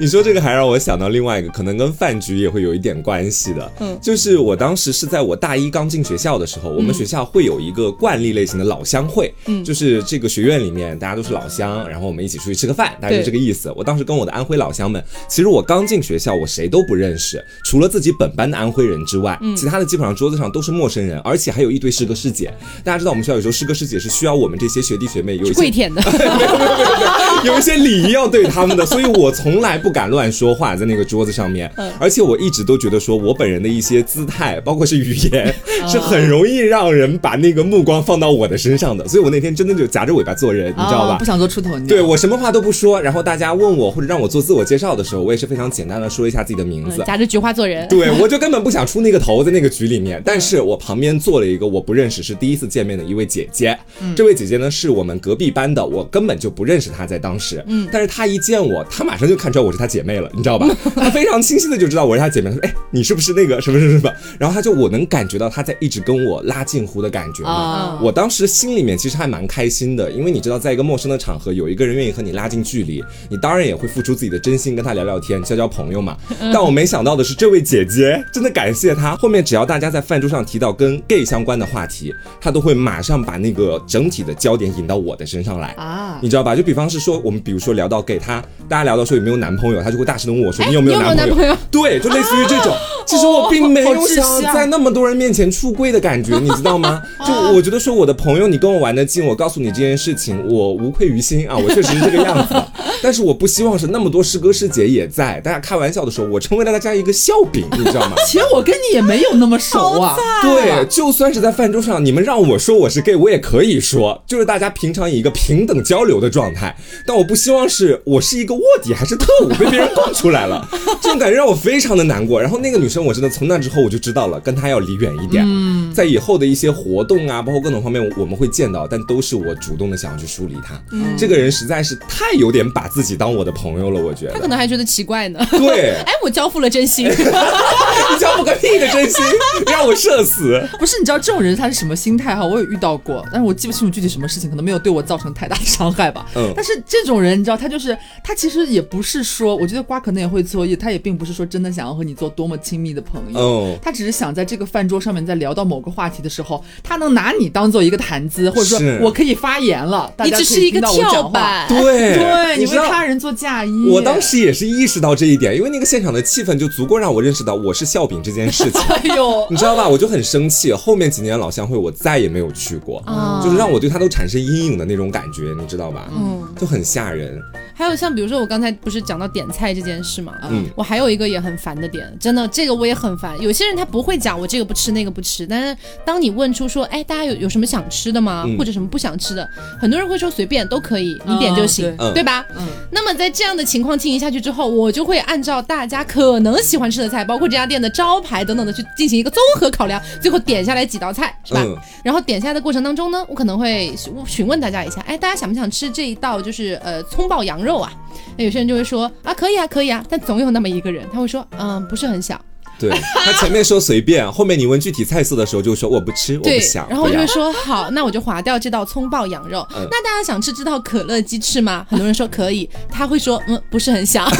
[0.00, 3.70] 你说这个还让我想到另外一个，可能跟饭局也会有一点关系的。
[3.80, 13.70] 嗯，就是我当时是在我大一刚进学校的时候，我们学校会有一个惯例类型的老乡会，嗯，就是这个学院里面大家都是老乡，然后我们一起出去吃个饭，大概就这个意思。
[13.76, 22.50] 我当时跟我的安徽老乡们，其实我刚进学校，我谁都不认识，除了自己本班的安徽人之外，其他的基本上桌子上都是陌生人，而且还有一堆师哥师姐。
[22.82, 30.00] 大家知道我们学校有时候师哥师姐是需要我们这些学弟学妹有一些跪舔的，没有没有没有，有一些礼仪要对他们的，所以我从来不敢。
[30.00, 35.54] 敢乱说话在那个桌子上面，而且我一直都觉得说我本人的一些姿态，包括是语言，
[35.86, 39.06] 是很容易让人把那个目光放到我的身上的。
[39.06, 41.18] 所以我那天真的就夹着尾巴做人，你知道吧？
[41.18, 41.86] 不想做出头鸟。
[41.86, 47.86] 对我什么话都不说，然后大家问我或者让我做自我介绍的时候，我也是非常简单的说一下自己的名字，夹着菊花做人。
[47.90, 50.22] 对我就根本不想出那个头在那个局里面。
[50.24, 53.78] 但是我旁边坐了一个我不认识，是第一次见面的一位姐姐。
[54.16, 57.62] 这位姐姐呢是我们隔壁班的，我根本就不认识她在当时。
[57.66, 60.68] 嗯，但是她一见我，她马上就看出来我是她姐妹了，你知道吧？
[60.94, 67.98] 她非常清晰的就知道我是她姐妹，她说：“哎，你是不是那个什么什么什么？”然后她就我能感觉到她在一直跟我拉近乎的感觉嘛。
[68.02, 76.16] 我当时心里面其实还蛮开心的，因为你知道，在一个陌生的场合，有一个人愿意和你拉近距离，你当然也会付出自己的真心跟他聊聊天、交交朋友嘛。
[76.52, 86.18] 但我没想到的是，这位姐姐真的感谢她，后面只要大家在饭桌上提到跟 gay 相关的话题，她都会马上把那个整体的焦点引到我的身上来啊。
[86.20, 86.56] 你知道吧？
[86.56, 90.64] 就比方是说，我们比如说聊到 gay，她大家聊到说有没有男朋友，他就会大声的问我说。
[90.66, 91.56] 你有没有男朋友？
[91.70, 92.72] 对，就类似于这种。
[93.06, 97.02] 其实我并没有想在那么多人面前出柜的感觉，你知道吗？
[97.26, 102.54] 就我觉得说我的朋友，你跟我玩的近，我告诉你这件事情，我无愧于心啊，我确实是这个 样子。
[103.02, 108.12] 但是我不希望是那么多师哥师姐也在，大家开玩笑的时候，我成为了大家一个笑柄，你知道吗？
[108.28, 110.16] 其实我跟你也没有那么熟啊。
[110.42, 116.76] 对，就算是在饭桌上，你们让我说我是 gay，我也可以说，就是大家平常以一个平等交流的状态。
[117.06, 120.66] 但我不希望是我是一个卧底还是特务被别人供出来了，
[121.00, 122.40] 这种感觉让我非常的难过。
[122.40, 125.44] 然后那个女生，我真的从那之后我就知道了，跟她要离远一点。
[125.46, 130.80] 嗯，在以后的一些活动啊，包括各种方面，我们会见到，但都是我主动的想要去疏离她。
[130.92, 132.90] 嗯，这个人实在是太有点把。
[132.90, 135.38] 自己当我的朋友了，我觉得他可能还觉得奇怪呢。
[135.52, 139.24] 对， 哎，我交付了真心， 你交付个屁的真心，
[139.70, 140.60] 让我社死。
[140.76, 142.44] 不是，你知道这种人他是什么心态哈？
[142.44, 146.26] 我有遇到过，但是我记不清楚具体什么事情，可能没有对我造成太大的伤害吧。
[146.34, 146.52] 嗯。
[146.56, 153.38] 但是这种人，你知道，他就是他其实也不是说，我觉得瓜可能也会错意，他也并不是说真的想要和你做多么亲密的朋友。
[153.38, 153.76] 哦。
[153.82, 161.68] 他只是想在这个饭桌上面，在聊到某个话题的时候，他能拿你当做一个谈资，或者说我可以发言了，你只是一个跳板。
[161.68, 162.70] 对对，你。
[162.70, 168.80] 为他人做嫁衣，我当时也是意识到这一点，因为那个现场的气氛就足够让我认识到我是笑柄这件事情。
[168.88, 169.88] 哎呦，你知道吧？
[169.88, 170.72] 我就很生气。
[170.72, 173.02] 后面几年老乡会我再也没有去过，
[173.42, 176.08] 就是让我对他都产生阴影的那种感觉，你知道吧？
[176.12, 177.42] 嗯，就很吓人。
[177.74, 180.34] 还有像比如说我刚才不是讲到点菜这件事嘛？
[180.50, 183.40] 嗯，我还有一个也很烦的点，真的这个我也很烦。
[183.40, 188.44] 有些人他不会讲我这个不吃那个不吃，但是当你问出说，哎，大家有有什么想吃的吗？
[188.58, 189.48] 或者什么不想吃的，
[189.80, 192.44] 很多人会说随便都可以，你点就行，对吧？
[192.56, 192.66] 嗯。
[192.90, 201.64] 那么在这样的情况进行下去之后，我就会按照大家可能喜欢吃的菜，包括这家店的招牌等等的去进行一个综合考量，最后点下来几道菜，是吧？
[202.04, 203.94] 然后点下来的过程当中呢，我可能会
[204.26, 207.92] 询问大家一下，哎，大家想不想吃这一道就是呃葱爆羊肉啊？
[208.36, 212.40] 那有些人就会说啊，可以啊，可以啊，但总有那么一个人他会说，嗯，不是很想。
[212.80, 216.88] 对他前面说随便，后面你问具体菜色的时候就说我不吃，我不想。
[216.88, 219.66] 然后我就会说好，那我就划掉这道葱爆羊肉。
[219.70, 221.86] 那大家想吃这道可乐鸡翅吗？
[221.90, 224.24] 很多人说可以，他会说嗯，不是很想。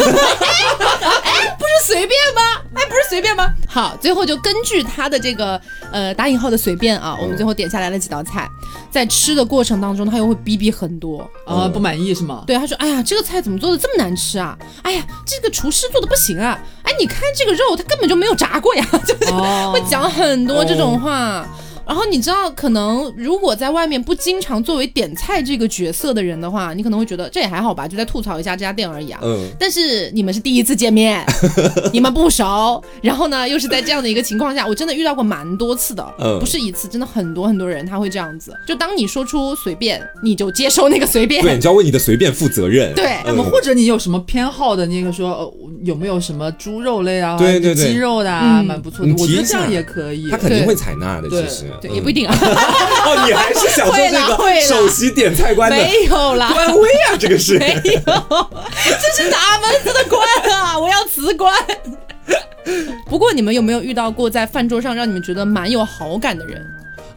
[1.23, 2.41] 哎，不是随便吗？
[2.75, 3.53] 哎，不是随便吗？
[3.69, 5.61] 好，最后就根据他的这个
[5.93, 8.49] 呃打引号的随便啊，我们最后点下来了几道菜，
[8.91, 12.45] 在吃的过程当中，他又会逼逼很多啊，不满意是吗？
[12.47, 14.57] 对，他说哎呀，这个菜怎么做的这么难吃啊？
[14.83, 16.59] 哎呀，这个厨师做的不行啊！
[16.91, 19.33] 哎，你看这个肉，它根本就没有炸过呀， 就是
[19.73, 21.47] 会讲很多这种话。
[21.91, 29.19] 然后你知道，可能如果在外面不经常作为点菜这个角色的人的话，你可能会觉得这也还好吧，就在吐槽一下这家店而已啊。
[29.25, 29.49] 嗯。
[29.59, 31.21] 但是你们是第一次见面，
[31.93, 36.07] 你们不熟，然后呢又是在这样的一个情况下，我真的遇到过蛮多次的，
[36.39, 38.53] 不是一次，真的很多很多人他会这样子。
[38.65, 42.95] 就当你说出随便，你就接受那个随便，对，你就要为你的随便负责任。
[42.95, 50.31] 对，那么或者你有什么偏好的那个说呃有没有什么猪肉类啊，对对对，鸡肉的啊，蛮不错的，我觉得这样也可以。
[50.31, 52.35] 他肯定会采纳的，其实对也不一定啊。
[53.07, 55.77] 哦，你还是想做这个首席点菜官的？
[55.77, 60.21] 没有啦，官威啊，这个是没有， 这是哪门子的官
[60.53, 60.77] 啊？
[60.81, 61.55] 我要辞官。
[63.07, 66.65] 不过你们有没有遇到过在饭桌上让你们觉得蛮有好感的人？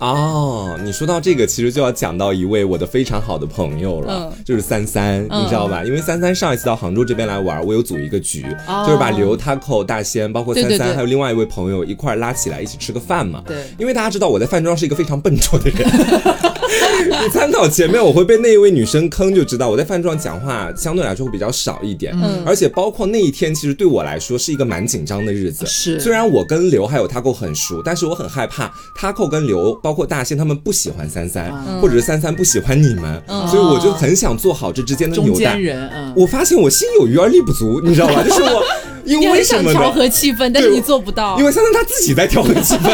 [0.03, 5.81] 哦，你说到这个，其实就要讲到一位我的非常好的朋友了，就是三三，你知道吧？
[5.85, 8.41] 因为三三上一次到杭州这边来玩，我有组一个局，
[8.85, 13.41] 就是把刘、Taco、大仙，包括三三，还有另外一位朋友一块拉起来一起吃个饭嘛。
[13.47, 15.87] 对，因为大家知道我在饭桌上是一个非常笨拙的人。
[17.23, 22.13] 你参考前面我会被那一位女生坑，就知道我在饭桌上讲话相对来说会比较少一点。
[22.21, 25.65] 嗯，而且包括那一天，其实对我来说是一个蛮紧张的日子。
[25.65, 35.89] 是，虽然我跟刘还有 Taco 很熟，但是我很害怕 Taco 跟刘，包括大仙他们不喜欢三三，或者是三三不喜欢你们，所以我就很想做好这之间的中间人。
[35.89, 38.23] 嗯，我发现我心有余而力不足，你知道吧？
[38.23, 38.63] 就是我。
[39.05, 41.35] 因为什么调和气氛，但是你做不到。
[41.37, 42.89] 因为三三他自己在调和气氛，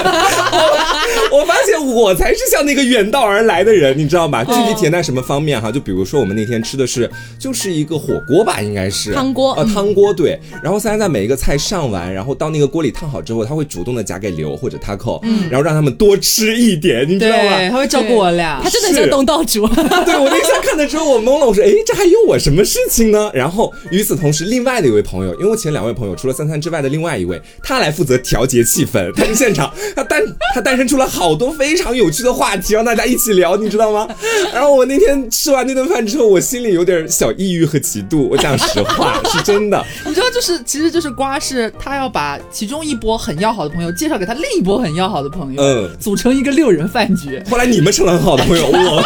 [1.32, 4.44] 我发现我才是像那个远道而来的人，你知道吧？
[4.44, 5.72] 具体体现在什么方面哈？
[5.72, 10.40] 就比如说我们那天吃的是就是一个火锅吧，应该是汤锅呃汤锅对。
[10.64, 17.70] 然后三三在每一个菜上完，然后到那个锅里烫好之后，他会主动的夹给刘或者他扣，然后让他们多吃一点，你知道吗？
[17.70, 19.68] 他会照顾我俩，他真的像东道主。
[20.06, 23.30] 对我那天看的时候我懵了，我说哎，这还有我什么事情呢？
[23.34, 25.94] 然后与此同时，另外的一位朋友，因为我请两位。
[26.00, 29.14] 朋友除了三三之外的另外一位，他来负责调节气氛。
[29.14, 30.22] 他是现场， 他诞
[30.56, 34.08] 他诞生出了好多非常有趣的话题，让大家一起聊，你知道吗？
[34.54, 38.28] 然后我那天吃完那顿饭之后，我心里有点小抑郁和嫉妒。
[38.30, 39.86] 我讲实话，是真的。
[40.08, 47.42] 你知道，就是其实就是瓜是他要把其中一波很要好的朋友介绍给他另一波很要好的朋友，嗯，组成一个六人饭局。
[47.50, 49.02] 后来你们成了很好的朋友，我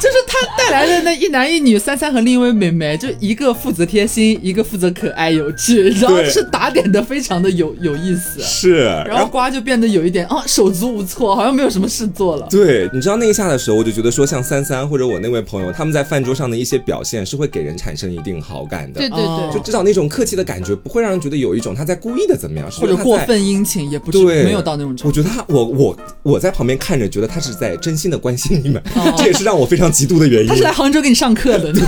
[0.00, 5.90] 就是他带来的那一男一女，三三和另一位美眉，就一个负责贴心，一个负责可爱有趣。
[5.90, 12.46] 然后是打点的非常的有有意思，是，然后瓜就变得有一点啊手足无措，好像没有什么事做了。
[12.50, 19.00] 对，你知道那一下的时候，我就觉得说像三三或者我那位朋友，他们在饭桌上的一些表现是会给人产生一定好感的。
[19.00, 25.08] 对对对，就至少那种客气的感觉不会让人觉得有一种他在故意的怎么样，或者过分殷勤也不是没有到那种程度。
[25.08, 28.82] 我觉得他我我我在旁边看着，觉得他是在真心的关心你们，
[29.18, 30.61] 这也是让我非常嫉妒的原因。
[30.62, 31.80] 他是来杭州给你上课的，对，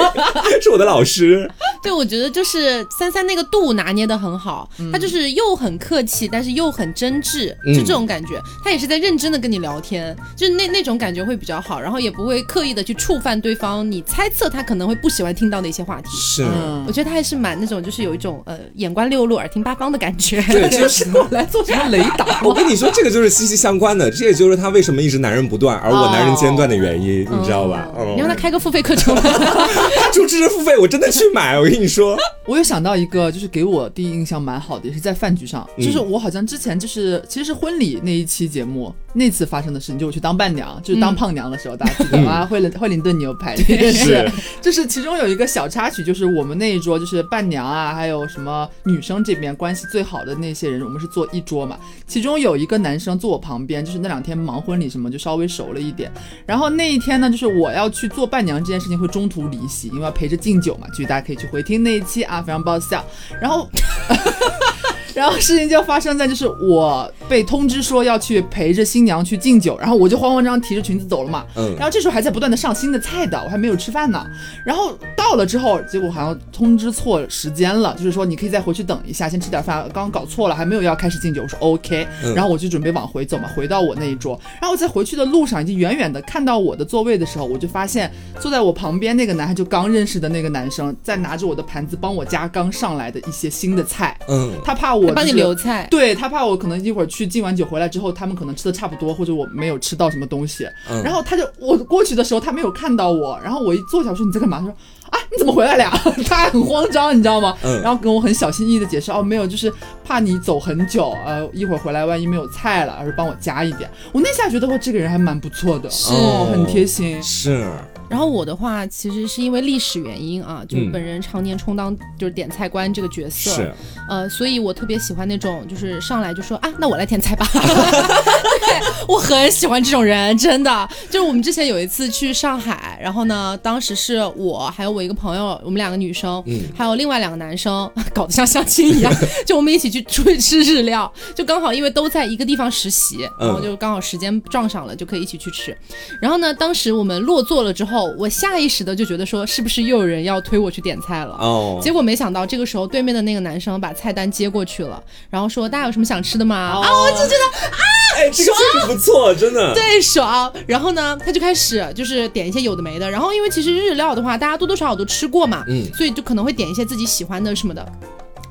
[0.62, 1.50] 是我的老师。
[1.82, 8.40] 对，我觉得就是三三那个度拿捏的很好，他就是又很客气，但是又很真挚，就这种感觉。
[8.64, 13.90] 他也是在认真的跟你聊天，就是那那种感觉会比较好，然后也不会刻意的去触犯对方。
[13.90, 16.08] 你猜测他可能会不喜欢听到的一些话题。
[16.16, 16.42] 是，
[16.86, 20.40] 我觉得他还是蛮那种，就是有一种呃眼观六路，耳听八方的感觉。
[20.48, 22.40] 对， 就是我来做什么雷达？
[22.42, 27.86] 我跟你说，这个就是息息相关的，这也就是他为什么一直男人不断，而我男人间断的原因，你知道吧？
[28.14, 31.58] 你让他开个付费课程，他出知识付费，我真的去买。
[31.58, 32.16] 我跟你说。
[32.46, 42.44] 我有想到一个，就是给我第一印象蛮好的，也是在饭局上，就是我好像之前就是其实是婚礼那一期节目那次发生的事情，就我去当伴娘，就是当胖娘的时候，大家记得吗？
[42.44, 56.12] 惠灵惠灵顿牛排， 是， 就是其中有一个小插曲，就是我们那一桌就是伴娘啊，还有什么女生这边关系最好的那些人，我们是坐一桌嘛，其中有一个男生坐我旁边，就是那两天忙婚礼什么，就稍微熟了一点，
[56.44, 62.22] 然后那一天呢，就是我要去做伴娘这件事情会中途离席，因为要陪着敬酒嘛，就大家可以去回听那一期。
[62.24, 63.04] 啊，非常爆笑，
[63.40, 63.68] 然后。
[65.14, 71.44] 然后事情就发生在就是我被通知说要去陪着新娘去敬酒，然后我就慌慌张张提着裙子走了嘛。
[71.56, 71.74] 嗯。
[71.76, 74.26] 然后这时候还在不断的上新的菜的，我还没有吃饭呢。
[74.66, 79.82] 然后到了之后，结果好像通知错时间了，就是说你可以再回去等一下，先吃点饭。
[79.94, 81.42] 刚刚搞错了，还没有要开始敬酒。
[81.42, 82.06] 我说 OK。
[82.34, 84.38] 然后我就准备往回走嘛，回到我那一桌。
[84.60, 94.18] 然后我在回去的路上，已经远远的看到我的座位的时候，我就发现坐在我旁边那个男孩，就刚认识的那个男生，在拿着我的盘子帮我夹刚上来的一些新的菜。
[94.28, 94.50] 嗯。
[94.64, 95.03] 他怕我。
[95.06, 100.66] 我帮你留菜，对他怕我可能一会儿去敬完酒回来之后，他们可能吃的差不多，或者我没有吃到什么东西。
[101.02, 104.58] 然后他就我过去的时候，他没有看到我，然后我一坐下说你在干嘛？
[104.58, 104.74] 他说
[105.10, 105.90] 啊你怎么回来了？
[106.26, 107.56] 他还很慌张，你知道吗？
[107.82, 109.72] 然后跟我很小心翼翼的解释哦没有，就是
[110.04, 113.90] 怕你走很久，呃一会儿回来万一没有菜了，而是帮我加一点。
[114.12, 116.12] 我那下觉得我这个人还蛮不错的，是
[116.50, 117.68] 很贴心，是。
[118.14, 123.74] 然后我的话，其实是因为历史原因啊，就是本人常年充当就是点菜官这个角色，是，
[124.08, 130.88] 呃，所以我特别喜欢那种就是上来就说啊，那我来点菜吧， 对我很喜欢这种人，真的。
[131.10, 139.12] 就是我们之前有一次去上海，然后呢，当时是我还有我一个朋友，我们两个女生，嗯，还有另外两个男生， 搞得像相亲一样，
[139.44, 145.76] 就我们一起去出去吃日料，就刚好因为都在一个地方实习，然后就刚好时间撞上了，就可以一起去吃。
[146.22, 148.03] 然后呢，当时我们落座了之后。
[148.18, 151.36] 我下意识的就觉得说，是不是又有人要推我去点菜了？
[151.40, 156.56] 哦，结果没想到这个时候对面的那个男生把菜单接过去了，然后说大家有什么想吃的吗？
[156.56, 157.82] 啊，我就觉得啊，
[158.16, 160.52] 哎，这个确实不错，真的，对，爽。
[160.66, 167.86] 然后呢，他就开始就是点一些有的没的，然后因为其实日料的话，大家多多少少都吃过嘛，嗯，所以就可能会点一些自己喜欢的什么的。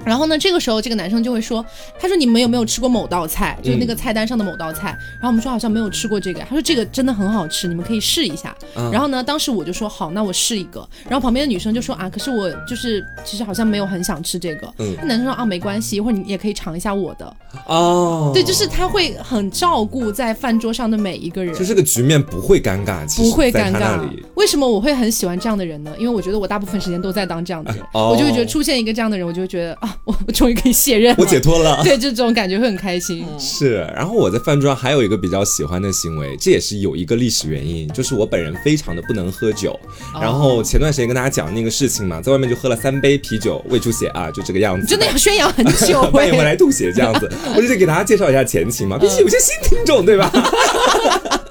[0.06, 1.66] 然后呢，这个时候这个男生就会说
[2.00, 3.58] ：“他说你们有没有吃过某道菜？
[3.64, 4.90] 就是那个菜单上的某道菜。”
[5.20, 6.42] 然后我们说好像没有吃过这个。
[6.42, 8.56] 他说这个真的很好吃，你们可以试一下。
[8.92, 10.88] 然后呢，当时我就说好，那我试一个。
[11.06, 14.72] 然后旁边的女生就说啊，可是我就是其实好像没有很想吃这个。
[14.78, 17.36] 那男生说啊，没关系，一会儿你也可以尝一下我的。
[17.68, 24.02] 哦，对，就是他会很照顾在饭桌上的每一个人，就这个局面不会尴尬，不会尴尬。
[24.36, 25.94] 为什么我会很喜欢这样的人呢？
[25.98, 31.82] 因为我觉得我大部分时间都在当这样的人，我就会觉得出现一个这样的人，我就会觉得啊，我我终于可以卸任，我解脱了。
[31.84, 33.26] 对，这种感觉会很开心。
[33.40, 39.80] 是，然后我在饭桌上还有一个比较喜欢的行为，这也是有一个历史原因，就是我本人非常的不能喝酒。
[40.20, 44.86] 然后前段时间跟大家讲那个事情嘛，在外面就喝了三杯啤酒，胃出血啊，就这个样子。
[44.88, 50.32] 真的要宣扬很久， 半夜回来吐血这样子，我就得给大家介绍一下前情嘛，毕竟有些新听众对吧？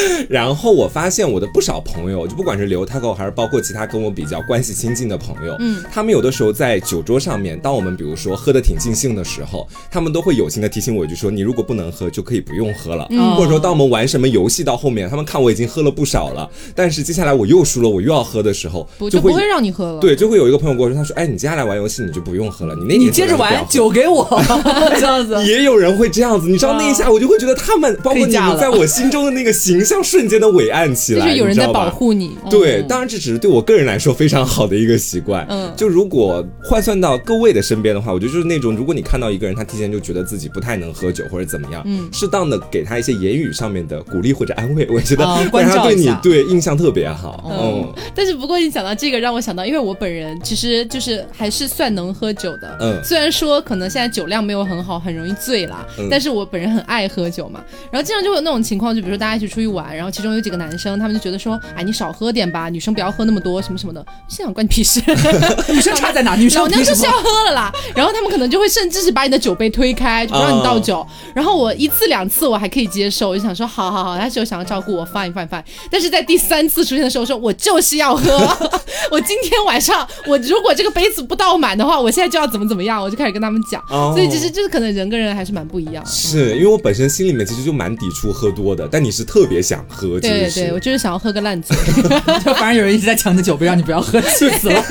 [0.28, 24.26] 然后我发现我的不少朋友，就不管是刘太后还是包括其他跟我比较关系亲近的朋友，嗯，他们有的时候在酒桌上面，当我们比如说喝的挺尽兴的时候，他们都会友情的提醒我，一句说你如果不能喝，就可以不用喝了，或者说当我们玩什么游戏到后面，他们看我已经喝了不少了，但是接下来我又输了，我又要喝的时候，就不会让你喝了，对，就会有一个朋友跟我说，他说，哎，你接下来玩游戏你就不用喝了，你那你接着玩，酒给我，
[24.98, 32.36] 这样子， 也有人会这样子，你知道那一下我就会觉得他们，包括你们在我心中的那个形象瞬间的伟岸起来，就是有人在保护你。
[32.50, 35.46] 对，当然这只是对我个人来说非常好的一个习惯。
[35.48, 47.50] 嗯，就如果换算到各位的身边的话，我觉得就是那种，如果你看到一个人他提前就觉得自己不太能喝酒或者怎么样，嗯，适当的给他一些言语上面的鼓励或者安慰，我觉得让他对你对印象特别好。
[47.50, 52.76] 嗯，但是不过你讲到这个，让我想到，因为我本人其实就是还是算能喝酒的。
[52.80, 57.62] 嗯，虽然说可能现在酒量没有很好，很容易醉啦，但是我本人很爱喝酒嘛。
[57.90, 64.04] 然后经常就会有那种情况，就比如说大家一起出去玩，然后其中有几个男生，他们就觉得说，哎，你少喝点吧，女生不要喝那么多，什么什么的。
[64.28, 65.00] 心想关你屁事，
[65.72, 66.36] 女生差在哪？
[66.36, 67.72] 女生老娘就是要喝了啦。
[67.94, 71.06] 然后他们可能就会甚至是把你的酒杯推开，就不让你倒酒。
[71.34, 75.62] 然后我一次两次我还可以接受，我就想说，好好好，他是有想要照顾我，fine fine fine。
[75.90, 78.38] 但是在第三次出现的时候，说我就是要喝，
[79.10, 83.82] 我今天晚上我如果这个杯子不倒满的话，我现在就要怎么怎么样，我就开始跟他们讲。
[83.88, 86.04] 所以其实就是可能人跟人还是蛮不一样。
[86.04, 91.76] 是因为我本身心里面其实就蛮抵触喝多的，但你是特别想喝，对对，我就是想要喝个烂醉。
[92.44, 94.82] 就反正有人一直在抢着酒杯，让你不要喝，气死了。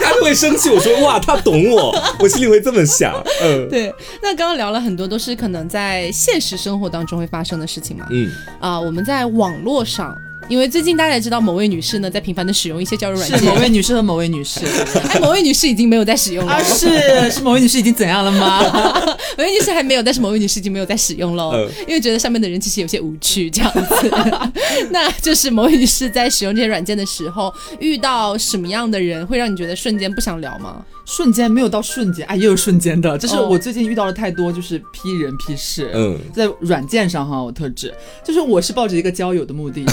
[0.00, 0.68] 他就会生气。
[0.70, 3.14] 我说哇，他懂我， 我心里会这么想。
[3.42, 3.92] 嗯，对。
[4.22, 8.06] 那刚刚聊了很多，都是可能在现实生活当中会发生的事情嘛。
[8.10, 8.30] 嗯
[8.60, 10.16] 啊，我们在网络上。
[10.52, 14.60] 因为最近大家也知道某位女士呢在频繁的使用一些交友软件，是某位女士和某位女士，
[15.08, 18.60] 哎，某位女士已经没有在使用了，是是某位女士已经怎样了吗？
[19.38, 21.54] 某位女士还没有，但是某位女士已经没有在使用喽，
[21.88, 24.10] 因为觉得上面的人其实有些无趣这样子。
[24.92, 27.50] 那就是某位女士在使用这些软件的时候，
[27.80, 30.84] 遇到什么样的人会让你觉得瞬间不想聊吗？
[31.06, 35.90] 瞬间没有到瞬间，哎，也有瞬间的，就是我最近遇到了太多，就是批人批事。
[35.94, 37.92] 嗯，在软件上哈，我特指，
[38.24, 39.84] 就是我是抱着一个交友的目的，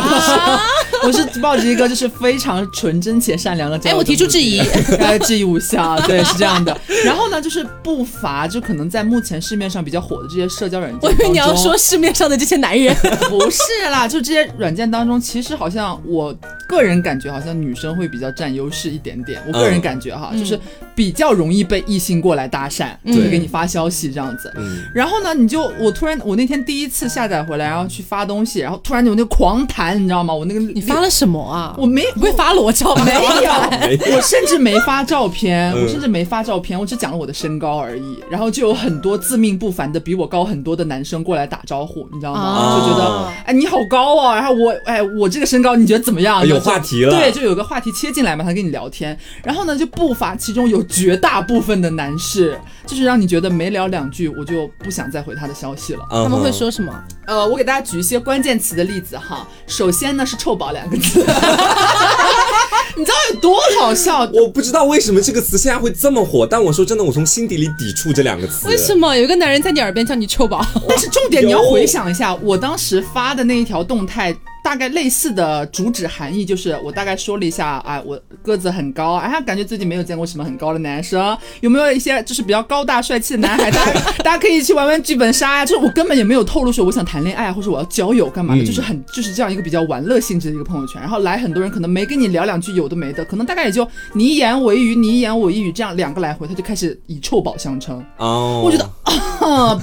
[1.04, 3.78] 我是抱着一个就是非常纯真且善良的。
[3.84, 4.60] 哎，我提出质疑，
[5.00, 6.76] 哎，质疑无效，对，是这样的。
[7.04, 12.94] 然后呢，就是不乏就可能在目前市面上比较火的这些社交软件，我以为你要说市面上的这些男人，
[13.28, 16.34] 不是啦，就这些软件当中，其实好像我
[16.72, 20.32] 个人感觉好像女生会比较占优势一点点，我个人感觉哈。
[20.32, 20.58] 就是
[20.94, 24.52] 比较容易被异性过来搭讪，就会给你发消息这样子。
[24.94, 30.32] 然后呢，你就我突然我那天第一次下载回来，然后去发东西，然后突然有那个狂弹，你知道吗？
[30.32, 31.74] 我那个你发了什么啊？
[31.78, 38.18] 我没不会发裸照，没有，我甚至没发照片，我甚至没发照片，我只讲了我的身高而已。
[38.30, 42.80] 然后就有很多自命不凡的比我高很多的男生过来打招呼，你知道吗？
[42.80, 46.46] 就觉得哎你好高啊，然后我哎我这个身高你觉得怎么样？
[46.46, 50.34] 有话题了，对，就有个话题切进来嘛，他跟你聊天，然后呢就不乏。
[50.34, 56.00] 其中有绝大部分的男士，就是让你觉得没聊两句，我就不想再回他的消息了。
[56.10, 56.92] 他们会说什么？
[57.26, 59.46] 呃，我给大家举一些关键词的例子哈。
[59.66, 61.20] 首先呢是“臭宝”两个字，
[62.96, 64.28] 你知道有多好笑？
[64.32, 68.66] 我不知道为什么这个词现在会这么火，但我说真的，我从心底里抵触这两个词。
[68.68, 70.64] 为什么有一个男人在你耳边叫你“臭宝”？
[70.88, 74.34] 但是重点你要回想一下，我当时发的那一条动态。
[74.62, 85.66] 大概类似的主旨含义就是，我大概说了一下，啊，我个子很高，哎，感觉自己没有见过什么很高的男生，有没有一些就是比较高大帅气的男孩， 大家大家可以去玩玩剧本杀呀。
[85.66, 91.00] 就是我根本也没有透露说我想谈恋爱或者我要交友干嘛的，就是很就是这样一个比较玩乐性质的一个朋友圈。
[91.00, 98.02] 然后来很多人可能没跟你聊两句有的没的，可能大概也就你一言我一语，你一言我一语这样两个来回，他就开始以臭宝相称。
[98.18, 98.88] 哦，我觉得。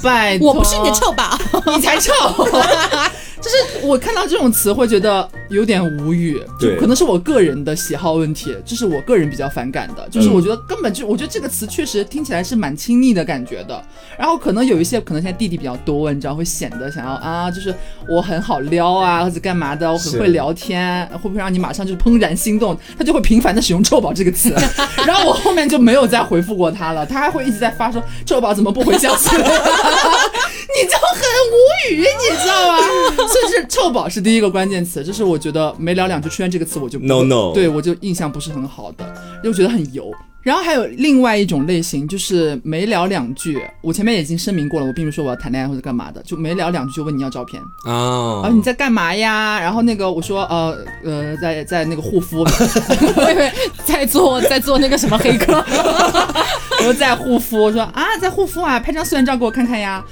[0.01, 1.38] 拜托，我不是你的臭宝，
[1.75, 2.13] 你才臭。
[3.41, 10.07] 就是我看到这种词会觉得有点无语，就可能是我个人的喜好问题，这是我个人比较反感的。
[10.09, 13.82] 就是我觉得根本就，我觉得这个词确实听起来是蛮亲昵的感觉的。
[14.17, 17.74] 然后可能有一些，可能现在弟弟比较多，你知道会显得想要啊，就是
[18.07, 22.78] 我很好撩啊，或者干嘛的，我很会聊天，会不会让你马上就怦然心动？
[22.97, 24.53] 他就会频繁的使用“臭宝”这个词，
[25.05, 27.05] 然后我后面就没有再回复过他了。
[27.05, 29.30] 他还会一直在发说：“臭宝怎么不回消息？”
[30.76, 31.55] 你就很无
[31.91, 32.78] 语，你知道吗？
[33.15, 39.13] 所以是“臭宝”是第一个关键词，就是我觉得没聊两句出现这个词，我就 no no，对我就印象不是很好的，
[39.43, 40.11] 又觉得很油。
[40.41, 47.61] 然后还有另外一种类型，就是没聊两句，我前面已经声明过了，我并不是说我要谈恋爱或者干嘛的，就没聊两句就问你要照片。
[47.85, 49.59] 啊，然后你在干嘛呀？
[49.59, 53.51] 然后那个我说呃呃在在那个护肤，我以为
[53.85, 55.53] 在做在做那个什么黑客，
[56.79, 60.03] 我说在护肤，我说啊在护肤啊，拍张素颜照给我看看呀，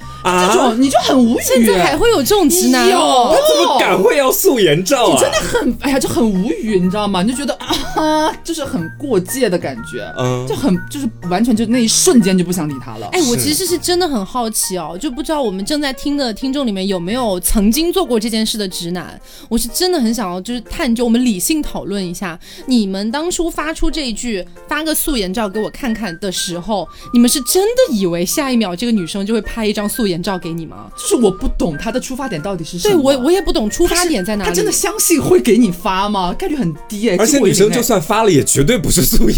[0.52, 2.98] 这种你就很无语，现在还会有这种直男，有，
[3.34, 5.14] 他怎么敢会要素颜照啊？
[5.14, 7.24] 你真的很哎呀就很无语，你知道吗？
[7.24, 7.58] 你就觉得
[7.96, 10.04] 啊就是很过界的感觉。
[10.18, 13.08] 嗯，就很就是完全就那一瞬间就不想理他了。
[13.12, 19.20] 哎，我其实是真的很好奇哦，就不知道我们正在听的听众里面有没有曾经做过这件事的直男。
[19.48, 30.90] 我是真的很想要就是探究，我们理性讨论一下，你们当初发出这一句发个素颜照给我看看的时候，你们是真的以为下一秒这个女生就会拍一张素颜照给你吗？
[30.98, 32.96] 就是我不懂她的出发点到底是什么。
[32.96, 34.50] 对我我也不懂出发点在哪里。
[34.50, 36.34] 他真的相信会给你发吗？
[36.34, 37.16] 概率很低哎。
[37.20, 39.38] 而且女生就算发了，也绝对不是素颜。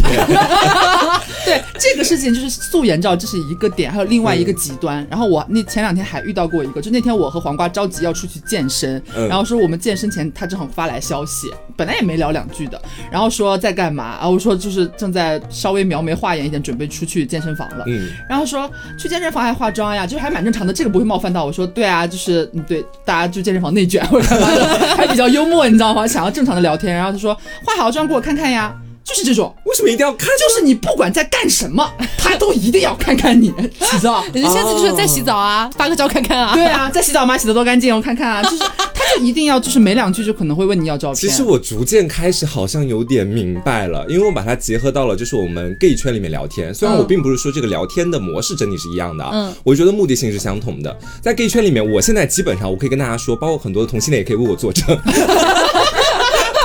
[1.46, 5.06] 对这个事情就是素颜照，这是一个点，还有另外一个极端。
[5.10, 12.80] 然后我那前两天还遇到过一个，就那天我和黄瓜着急要出去健身，然后说我们健身前他正好发来消息，本来也没聊两句的，
[13.12, 14.30] 然后说在干嘛啊？
[14.30, 17.84] 我说就是正在稍微描眉画眼一点，准备出去健身房了。
[17.88, 21.46] 嗯，然后说去健身房还化妆呀，就是还蛮正常的，这个不会冒犯到。
[21.46, 26.06] 我说对啊，就是嗯对，大家就健身房内卷或者干嘛的， 还比较幽默，你知道吗？
[26.06, 27.34] 想要正常的聊天，然后他说
[27.66, 28.76] 化好妆给我看看呀。
[29.10, 30.28] 就是这种，为什么一定要看？
[30.38, 33.52] 就是你不管在干什么， 他都一定要看看你
[33.82, 34.24] 洗澡。
[34.32, 36.54] 人家下次就是在洗澡啊，发个照看看啊。
[36.54, 37.36] 对啊，在洗澡吗？
[37.36, 38.44] 洗的多干净，我看看啊。
[38.50, 41.16] 就是他就一定要，就是没两句就可能会问你要照片。
[41.16, 46.74] 其实我逐渐开始好像有点明白了，因为我把它结合到了就是我们 gay 圈里面聊天。
[46.74, 50.96] 虽然我并不是说这个聊天的模式整体是一样的，嗯，我觉得目的性是相同的。
[51.22, 54.86] 在 gay 圈里面，我现在基本上我可以跟大家说，包括很多同性恋也可以为我作证。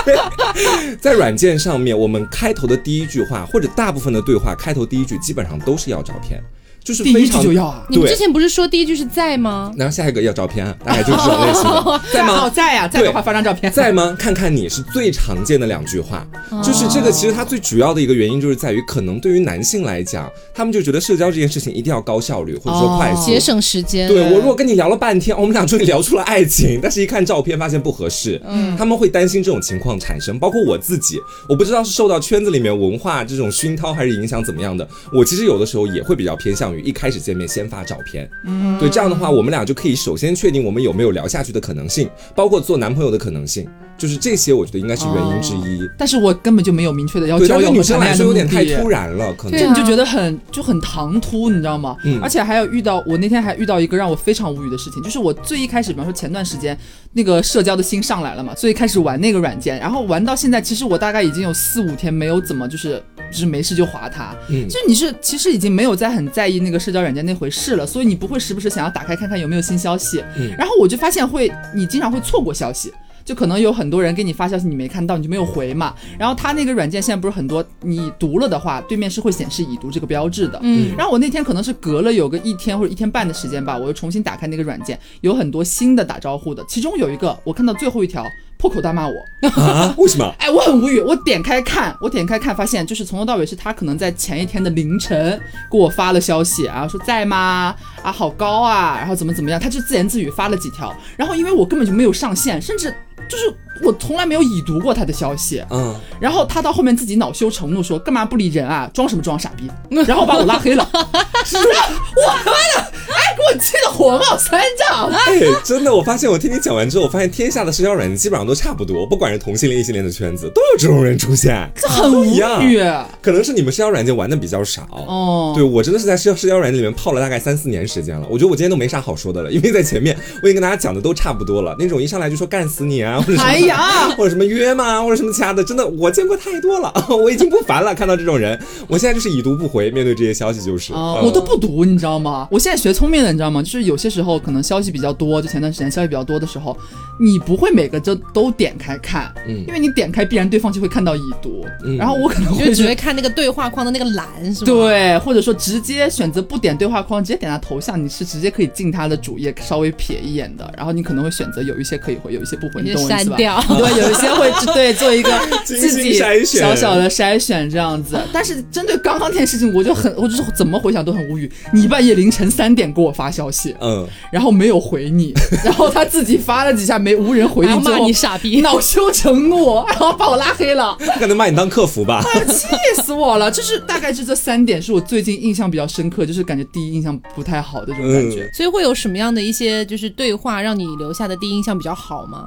[1.01, 6.43] 在软件上面，我们开头的第一句话或者大部分的对话开头第一句基本上都是要照片。
[6.85, 7.83] 就是第一句就要啊！
[7.89, 9.73] 你们之前不是说第一句是在吗？
[9.75, 12.51] 然后下一个要照片，大概就是这种类型的， 在吗？
[12.51, 13.73] 在呀，在的话发张照片。
[13.73, 14.15] 在吗？
[14.19, 16.27] 看看你是最常见的两句话，
[16.63, 17.11] 就是这个。
[17.11, 24.07] 其实它最主要的一个原因就是在于，可能对于男性来讲，他们就觉得社交这件事情一定要高效率或者说快速，节省时间。
[24.07, 30.39] 对我如果跟你聊了半天，我们俩终于聊出了爱情，但是一看照片发现不合适，嗯，他们会担心这种情况产生。
[30.39, 31.19] 包括我自己，
[31.49, 37.45] 我不知道是受到圈子里面文化这种熏陶还是影响怎么样的，我其实有的时候也会比较偏向于一开始见面。
[37.55, 43.69] 先发照片，嗯，对，这样的话，我们俩就可以首先确定我们有没有聊下去的可能性，包括做男朋友的可能性。
[43.97, 45.89] 就是这些，我觉得应该是原因之一。
[45.97, 51.97] 但是我根本就没有明确的要交友女生来说有点太突然了，可能这你就觉得很就很唐突，你知道吗？
[52.05, 52.21] 嗯。
[52.21, 56.77] 而且还有遇到我那天还遇到一个让我非常无语的事情，就是我最一开始，比方说前段时间
[57.13, 70.53] 那个社交的心上来了嘛，所以开始玩那个软件，然后玩到现在，其实我大概已经有四五天没有怎么就是就是没事就划它，嗯，就是你是其实已经没有在很在意那个社交软件那回事了，所以你不会时不时想要打开看看有没有新消息，嗯。
[70.59, 72.93] 然后我就发现会你经常会错过消息。
[73.25, 75.95] 就可能有很多人给你发消息，你没看到，你就没有回嘛。
[76.19, 80.59] 然后他那个软件现在不是很多，你读了的话，对面是会显示已读这个标志的。
[80.63, 80.95] 嗯。
[80.97, 88.25] 然后我那天可能是隔了有个一天或者一天半的时间吧，我又重新打开那个软件，有很多新的打招呼的，其中有一个我看到最后一条。
[88.57, 89.13] 破口大骂我
[89.61, 89.95] 啊？
[89.99, 90.33] 为什么？
[90.39, 90.99] 哎，我很无语。
[91.01, 95.39] 我点开看，我点开看，发现就是从头到尾是他可能在前一天的凌晨
[95.71, 97.75] 给我发了消息啊，说在吗？
[98.03, 100.95] 啊，好高啊，然后怎么怎么样，他就自言自语发了几条。
[101.15, 102.95] 然后因为我根本就没有上线，甚至
[103.29, 103.53] 就是
[103.83, 105.63] 我从来没有已读过他的消息。
[105.71, 105.95] 嗯。
[106.21, 108.91] 然后他到后面自己恼羞成怒说：“干嘛不理人啊？
[108.95, 109.71] 装什么装傻逼？”
[110.07, 110.89] 然后把我拉黑了。
[111.45, 111.69] 是不是？
[111.69, 112.93] 我他妈的！
[113.15, 115.11] 哎，给我气得火冒三丈。
[115.11, 122.83] 哎，真的，我发现我听你讲完之后，我发现天下的社交软件基本上都差不多，不管是同性恋、异性恋的圈子，都有这种人出现，这很无语。
[123.21, 125.53] 可能是你们社交软件玩的比较少哦。
[125.55, 131.77] 对我真的是在社社交软件里面泡了大概三四年时间了，我觉得我今天都没啥好说的了，因为在前面我已经跟大家讲的都差不多了。
[131.79, 137.95] 那种一上来就说干死你啊，或者什么，或者什么 约吗，或者什么其他的，真的我见过太多了， 我已经不烦了。
[137.95, 138.59] 看到这种人，
[138.89, 142.49] 我现在就是已读不回，面对这些消息就是，我都不读，你知道吗？
[142.51, 143.63] 我现在学聪明了，你知道吗？
[143.63, 146.77] 就是有些时候可能消息比较多，就前段时间消息比较多的时候，
[147.21, 151.65] 你不会每个都都点开看，嗯，因为你点开必然对方就会看到已读，
[151.99, 154.67] 然后我可能会只会看那个对话框的那个栏，是吧？
[154.67, 163.37] 对，或者说直接选择不点对话框，直接点他头像，你是直接可以进他的主页稍微瞥一眼的，然后你可能会选择有一些可以回，有一些不回，你懂我意思吧？
[163.79, 165.31] 对，有一些会对做一个
[165.65, 171.51] 自己小小的筛选这样子，但是针对刚刚这件事情，我就很，我就是怎么回想都很无语。
[171.73, 175.33] 你半夜凌晨三点给我发消息，嗯，然后没有回你，
[175.65, 180.97] 然后他自己发了几下没无人回应，骂你傻逼，恼羞成怒，然后把我拉黑了。
[181.19, 182.23] 可能把你当客服吧？
[182.49, 182.67] 气
[183.03, 183.51] 死我了！
[183.51, 188.49] 就是大概就这三点是我最近印象比较深刻，就是感觉第一印象不太好的这种感觉。
[188.53, 192.45] 所以会有什么样的一些就是对话让你留下的第一印象比较好吗？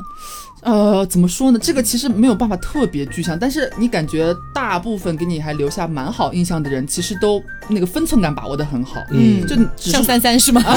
[0.62, 1.60] 呃，怎么说呢？
[1.62, 9.02] 这个其实没有办法特别具象，但是你感觉大部分给你还留下蛮好印象的人，其实都那个分寸感把握的很好。
[9.12, 9.56] 嗯，就
[9.92, 10.64] 像三三是吗？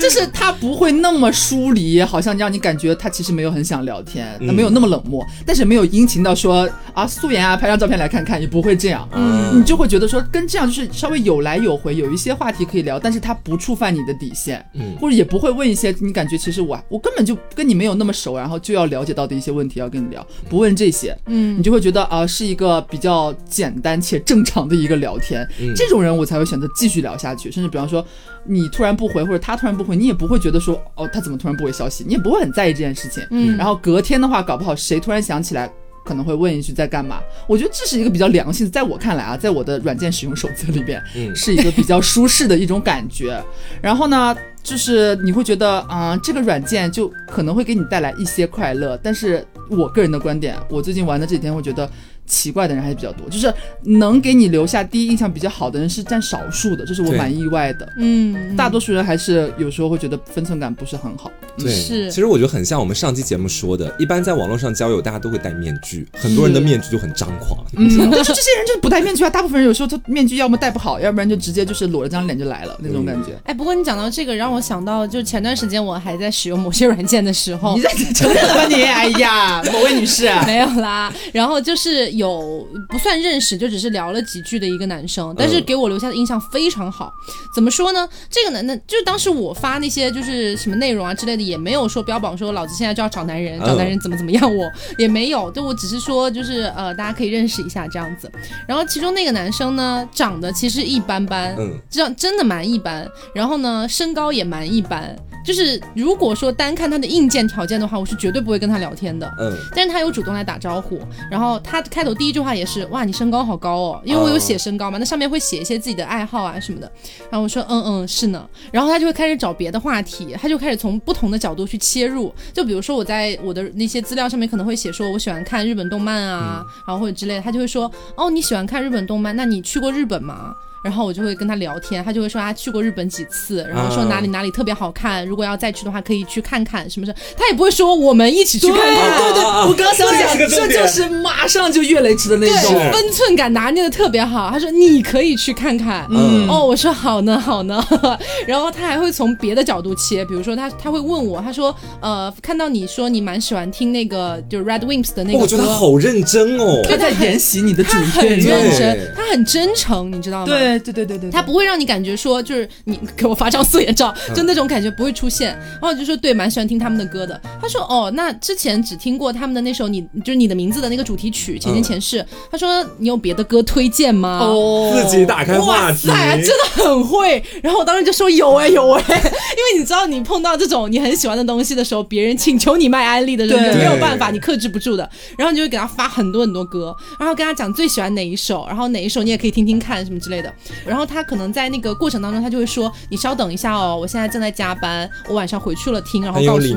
[0.00, 9.08] 就是他不会那么疏离，好像让你感觉他其实没有很想聊天，他没有那么冷漠，但是没有殷勤到说啊素颜啊拍张照片来看看，也不会这样。
[9.12, 28.04] 嗯，你就会觉得说跟这样就是稍微有来有回，有一些话题可以聊，但是他不触犯你的底线，嗯，或者也不会问一些你感觉其实我我根本就跟你没有那么熟，然后就要了解到的一些问题要跟你聊，不问这些，嗯，你就会觉得啊是一个比较简单且正常的一个聊天，这种人我才会选择继续聊下去，甚至比方说
[28.44, 35.70] 你突然不回或者他突然不回，你也不会觉得说哦他怎么突然不回消息，你也不会很在意这件事情，嗯，然后隔天的话搞不好谁突然想起来。
[36.04, 37.20] 可能会问一句在干嘛？
[37.46, 43.40] 我觉得这是一个比较良性的，在我看来啊，在我的软件使用手册里边，嗯，是一个比较舒适的一种感觉。
[43.80, 48.98] 然后呢，就是你会觉得啊，这个软件就可能会给你带来一些快乐。
[49.00, 51.88] 但是我个人的观点，我最近玩的这几天会觉得。
[52.32, 53.52] 奇怪的人还是比较多，就是
[53.82, 57.86] 能给你留下第一印象比较好的人是占少数的，这是我蛮意外的。
[57.98, 61.30] 嗯，大多数人还是有时候会觉得分寸感不是很好。
[61.58, 62.10] 对，是。
[62.10, 67.62] 其实我觉得很像我们上期节目说的，一般在网络上交友，大家都会戴面具，很多人的面具就很张狂。
[67.76, 73.38] 嗯，但是这些人就是不戴面具啊，大部分人有时候他面具要么戴不好，要不然就直接就是裸着张脸就来了那种感觉。
[73.44, 78.80] 哎，不过你讲到这个，让我想到就前段时间我还在使用某些软件的时候，你在承认了吧你？
[79.02, 81.12] 哎呀，某位女士，没有啦。
[81.32, 82.21] 然后就是有。
[82.22, 87.12] 有不算认识，就只是聊了几句的一个男生，但是给我留下的印象非常好。
[87.52, 88.08] 怎么说呢？
[88.30, 95.50] 这个男的，就是当时我发那些就是什么内容啊之类的，也没有说标榜说老子现在就要找男人，找男人怎么怎么样，我也没有。
[95.50, 98.30] 就我只是说，就是呃，大家可以认识一下这样子。
[98.68, 103.06] 然后其中那个男生呢，长得其实一般般，嗯，这样真的蛮一般。
[103.34, 105.16] 然后呢，身高也蛮一般。
[105.44, 109.28] 就是如果说单看他的硬件条件的话，我是绝对不会跟他聊天的。
[109.40, 116.92] 嗯，但是他有主动来打招呼，然后他开头第一句话也是哇，你身高好高哦，因为我有写身高嘛，那上面会写一些自己的爱好啊什么的。
[117.30, 130.56] 然后我说嗯嗯是呢，然后他就会开始找别的话题，他就开始从不同的角度去切入，就比如说我在我的那些资料上面可能会写说我喜欢看日本动漫啊，然后或者之类的，他就会说哦你喜欢看日本动漫，那你去过日本吗？
[130.82, 139.18] 然后我就会跟他聊天，他就会说他去过日本几次，然后说哪里哪里特别好看，如果要再去的话可以去看看，什么什么，他也不会说我们一起去看看。
[139.18, 144.50] 对对，我刚想讲，这就是马上就越雷池的那种，分寸感拿捏的特别好。
[144.50, 147.84] 他说你可以去看看，嗯，哦，我说好呢好呢，
[148.46, 160.46] 然后他还会从别的角度切，比如说他他会问我，他说呃看到你说你蛮喜欢听那个就是 Red Wimps 的那个歌，我觉得好认真哦，他在研习你的主线，很认真，他很真诚，你知道吗？
[160.46, 160.71] 对。
[160.78, 165.48] 对对对对，他不会让你感觉说就是你给我发张素颜照，就那种感觉不会出现。
[165.80, 167.40] 然后就说对，蛮喜欢听他们的歌的。
[167.60, 172.24] 他说哦，那之前只听过他们的那首你就是你的名字的那个主题曲前前前世。
[172.50, 174.40] 他说你有别的歌推荐吗？
[174.42, 177.42] 哦，自己打开话题，真的很会。
[177.62, 185.08] 然后我当时就说有哎有哎， 因为你知道你碰到这种你很喜欢的东西的时候，别人请求你卖安利的人没有办法，你克制不住的。
[185.36, 190.52] 然后你就会给他发很多很多歌，然后跟他讲最喜欢哪一首，然后哪一首你也可以听听看什么之类的。
[190.86, 196.76] 然后他可能在那个过程当中，他就会说：“你稍等一下哦，我现在正在加班，我晚上回去了听，然后告诉你。”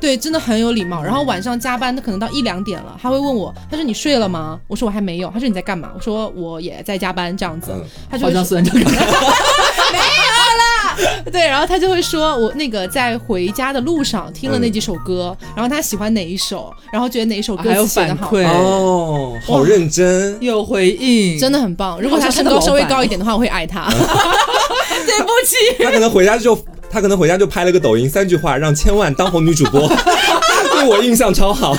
[0.00, 1.02] 对，真的很有礼貌。
[1.02, 7.72] 然后晚上加班，他可能到一两点了，他会问我：“他说你睡了吗？”我说：“我还没有。”他说：“你在干嘛？”我说：“我也在加班。”这样子，
[8.10, 8.84] 他就好像是这样。
[8.84, 10.43] 没有了。
[11.32, 22.00] 对，然后他就会说，我那个在回家的路上听了那几首歌，然后他喜欢哪一首，然后觉得哪一首歌还有写的好，反馈哦，好认真， 有回应，真的很棒。
[22.00, 23.88] 如果他身高稍微高一点的话，我会爱他。
[23.90, 26.58] 对不起，他可能回家就
[26.90, 29.88] 他可能回家就拍了个抖音，三句话让千万当红女主播，
[30.72, 31.76] 对我印象超好。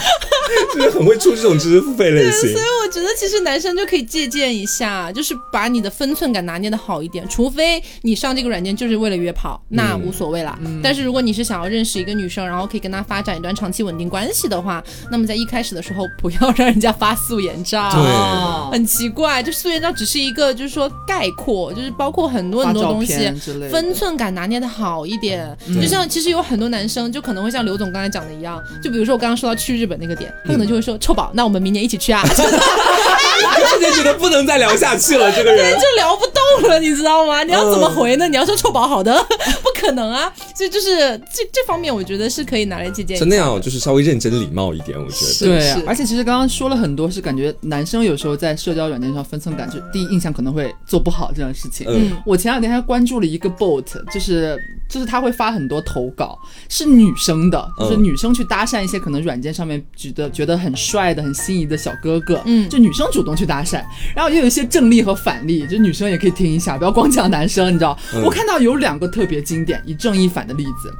[0.73, 7.27] 就是很会出这种知识付费类型，所以我觉得其实男生就可以借鉴一下，就是把你的分寸感拿捏的好一点。
[7.27, 10.57] 除非你上这个软件就是为了约炮，那无所谓啦。
[10.81, 14.81] 但是如果你是想要认识一个女生，然后可以跟她发展一段长期稳定关系的话，
[15.11, 17.89] 那么在一开始的时候不要让人家发素颜照。
[17.91, 23.29] 对，很奇怪，就素颜照只是一个就是说概括，就是包括很多很多东西，
[23.69, 25.45] 分寸感拿捏的好一点。
[25.81, 30.33] 就像其实有很多男生就可能会像刘总刚才讲的一样，就比如说我刚刚说到去日本那个点。
[30.45, 32.23] 他可能就会说臭宝，那我们明年一起去啊！
[33.69, 35.73] 瞬间觉得不能再聊下去了，这个人。
[35.79, 37.43] 就聊不动了，你知道吗？
[37.43, 38.27] 你要怎么回呢？
[38.27, 39.13] 你要说臭宝好的，
[39.63, 40.31] 不可能啊！
[40.55, 43.17] 所以就是这这方面，我觉得是可以拿来借鉴。
[43.17, 45.71] 是那样，就是稍微认真礼貌一点，我觉得对。
[45.85, 51.87] 而且其实刚刚说了很多，是感觉男生有时候在社交软件上分寸感，就第一印象可能会做不好这样的事情。
[51.89, 54.57] 嗯，我前两天还关注了一个 bot，就是
[54.89, 56.37] 就是他会发很多投稿，
[56.69, 60.25] 是女生的，就是女生去搭讪一些可能软件上面觉得。
[60.35, 63.81] 觉得很帅的、很心仪的小哥哥，嗯，就女生主动去搭讪，
[64.13, 67.97] 然后也有一些正例和反例，就女生也可以听一下，不要光讲男生，你知道？
[68.23, 70.93] 我看到有两个特别经典，以正一反的例子。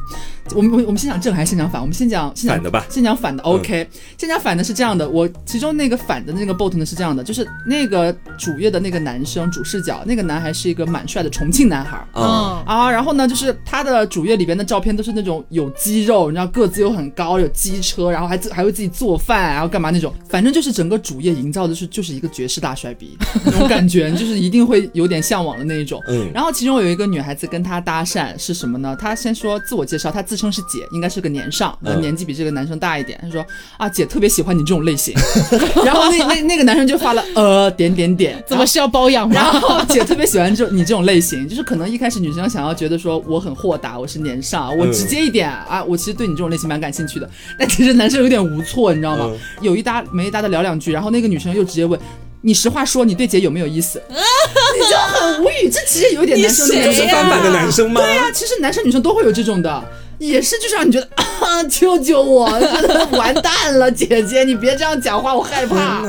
[0.55, 1.81] 我们我我们先讲正还是先讲反？
[1.81, 2.85] 我们先讲反的吧。
[2.87, 3.89] 先讲反的，OK。
[4.15, 12.23] 先讲反的是这样的，我其中那个反的那个 bot 呢是这样的，就是那个主页的那个男生主视角，那个男孩是一个蛮帅的重庆男孩，嗯
[12.65, 25.99] 啊，然后呢，就是他的主页里边的照片都是那种有肌肉，你知道个子又很高，有机车，然后还自还会自己做饭，然后干嘛那种，反正就是整个主页营造的是就是一个绝世大帅逼那种感觉，就是一定会有点向往的那一种。
[26.07, 28.95] 嗯，然后其中有一个女孩子跟他搭讪是什么呢？
[28.99, 30.36] 她先说自我介绍，她自。
[30.36, 33.17] 称是姐，应该是个年上，年纪比这个男生大一点。
[33.21, 33.41] 她说
[33.77, 35.15] 啊，姐特别喜欢你这种类型。
[35.86, 39.33] 然后那那那个男生就发了呃点点点， 怎么是要包养吗？
[39.33, 47.29] 然后姐特别喜欢这你这种类型，就是可能一开始女生想要觉得说我很豁达，我是年上，我直接一点啊，我其实对你这种类型蛮感兴趣的。
[47.57, 49.31] 但其实男生有点无措，你知道吗？
[49.61, 51.97] 有一搭没一搭的聊两句，然后那个女生又直接问。
[52.45, 53.99] 你实话说，你对姐有没有意思？
[54.07, 55.67] 你就很无语。
[55.67, 57.99] 这其实有点男生，就是翻版的男生吗？
[57.99, 59.83] 对呀，其实男生女生都会有这种的。
[60.20, 66.01] 也是，就是让你觉得 啊，救救我，真的完蛋了，姐姐，你别这样讲话，我害怕。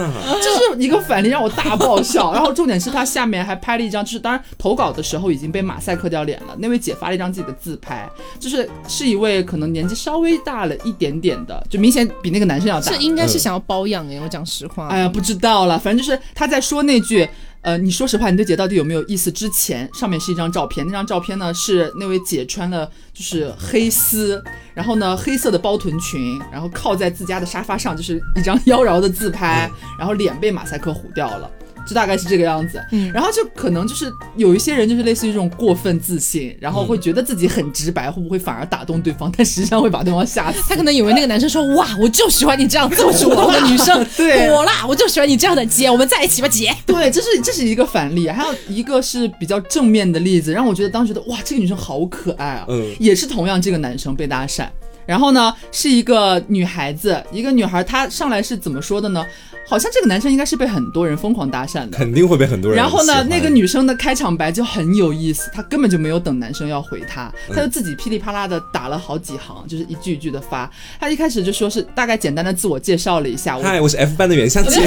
[0.42, 2.32] 就是一个反例，让我大爆笑。
[2.32, 6.54] 然后重点是他下面还拍了一张，就是当然投稿的时候已经被马赛克掉脸了。
[6.58, 12.92] 那位姐发了一张自己的自拍，就是是一位可能年纪稍微大了一点点的，就明显比那个男生要大。
[12.92, 14.88] 这应该是想要包养哎，我讲实话。
[14.88, 17.28] 哎呀，不知道了，反正就是他在说那句。
[17.66, 19.28] 呃，你说实话，你对姐到底有没有意思？
[19.28, 24.40] 之前上面是一张照片，那张照片呢是那位姐穿了就是黑丝，
[24.72, 31.50] 然后呢黑色的包臀裙，然后靠在自家的沙发上，就是一张妖娆的自拍，然后脸被马赛克糊掉了。
[31.86, 39.32] 就大概是这个样子，嗯，然后就可能就是有一些人就是类似于这种过分自信，然后会觉得自己很直白，会不会反而打动对方？
[39.36, 40.58] 但实际上会把对方吓死。
[40.68, 46.74] 他可能以为那个男生说哇，我就喜欢你这样这么主动的女生， 对，我啦，我就喜欢你这样的姐，我们在一起吧，姐。
[46.84, 54.66] 对，这是这是一个反例，还有一个是比较正面的例子，让我觉得当时觉得哇，这个女生好可爱啊，嗯，也是同样这个男生被搭讪，
[55.06, 59.24] 然后呢是一个女孩子，一个女孩，她上来是怎么说的呢？
[59.68, 62.80] 好像这个男生应该是被很多人疯狂搭讪的，肯定会被很多人。
[62.80, 70.70] 然后呢，那个女生的开场白就很有意思，她根本就没有等男生要回她，她就自己噼里啪啦的打了好几行，就是一句一句的发。
[71.00, 74.80] 她一开始就说是大概简单的自我介绍了一下，嗨，我是 F 班的袁湘琴。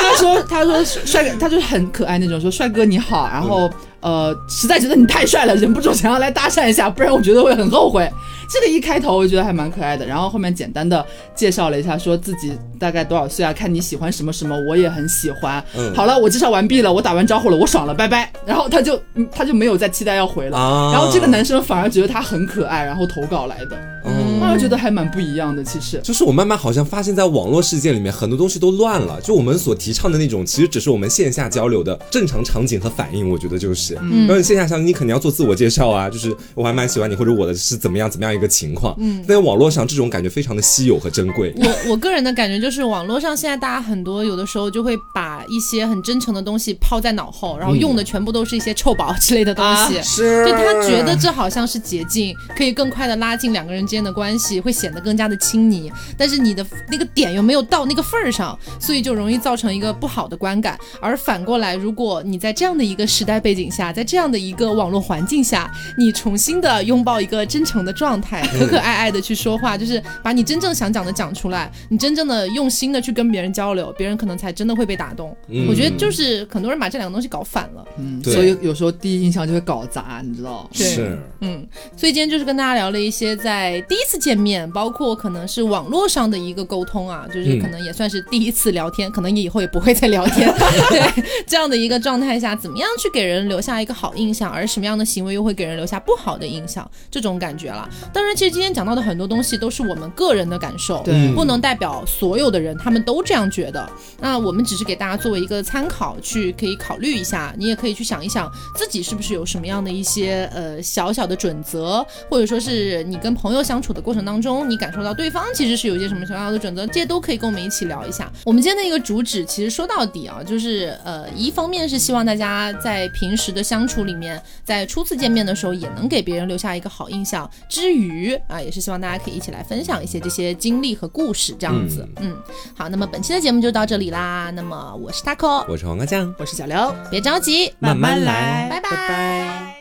[0.00, 3.70] 他说他说帅哥，他就很可爱那种，说帅哥你好，然后。
[4.00, 8.08] 呃，实在觉得你太帅了，忍不住想要来搭讪一下，不然我觉得会很后悔。
[8.48, 15.62] 这个一开头我觉得还蛮可爱的，然后后面简单的介绍了一下，说自己大概多少岁啊，看你喜欢什么什么，我也很喜欢。
[15.76, 18.32] 嗯，好了，我介绍完毕了，我打完招呼了，我爽了，拜拜。
[18.46, 20.58] 然后他就他就没有再期待要回了。
[20.92, 23.78] 然后这个男生反而觉得他很可爱，然后投稿来的。
[24.04, 25.62] 嗯，我觉得还蛮不一样的。
[25.62, 29.20] 其实就是我慢慢好像发现，在网络世界里面，很多东西都乱了。
[29.20, 33.28] 就我们所提倡的那种，其实只是我们线下交流的正常场景和反应。
[33.28, 33.98] 我觉得就是。
[34.00, 38.94] 嗯，然后线下相亲，你肯定要做自我介绍啊，就是我还蛮喜欢你，或者我的是怎么样怎么样一个情况。
[38.98, 41.52] 嗯，在网络上这种感觉非常的稀有和珍贵。
[41.56, 50.00] 我我个人的感觉就是，网络上现在大家很多有的时候就会把一些很真诚的东西抛在脑后，然后用的全部都是一些臭宝之类的东西。
[50.00, 60.78] 是，就他觉得这好像是捷径，可以更快的拉近两个人之间的关关系会显得更加的亲昵，但是你的那个点又没有到那个份儿上，所以就容易造成一个不好的观感。
[61.00, 75.34] 而反过来，如果你在这样的一个时代背景下，在这样的一个网络环境下，你重新的拥抱一个真诚的状态，可可爱爱的去说话，就是把你真正想讲的讲出来，你真正的用心的去跟别人交流，别人可能才真的会被打动。
[75.68, 80.68] 我觉得就是很多人把这两个东西搞反了，嗯，所以有时候第一印象就会搞砸，你知道？
[80.72, 81.66] 是，嗯，
[81.96, 90.52] 所以今天就是跟大家聊了一些在第一次见面，包括可能是网络上的一个沟通啊，就是可能也算是第一次聊天，可能你以后也不会再聊天，
[90.90, 97.88] 对这样的一个状态下，怎么样去给人留下一个好印象，而什么样的行为又会给人留下不好的印象，这种感觉了。
[98.12, 103.88] 当然，其实今天讲到的很多东西都是我们个人的感受，对，不能代表所有的人他们都这样觉得。
[104.20, 118.32] 那我们只是给大家作为一个参考，去可以考虑一下，你也可以去想一想自己是不是有什么样的一些呃小小的准则，或者说是你跟朋友相处的过程当中，你感受到对方其实是有一些什么小小的准则，这些都可以跟我们一起聊一下。
[118.46, 132.08] 我们今天的一个主旨，其实说到底啊，就是呃，一方面是希望大家在平时的相处里面，在初次见面的时候也能给别人留下一个好印象，之余啊，也是希望大家可以一起来分享一些这些经历和故事，这样子。
[132.16, 132.34] 嗯，
[132.74, 134.50] 好，那么本期的节目就到这里啦。
[134.54, 139.77] 那么我是 taco，我是黄瓜酱，我是小刘，别着急，慢慢来，拜拜。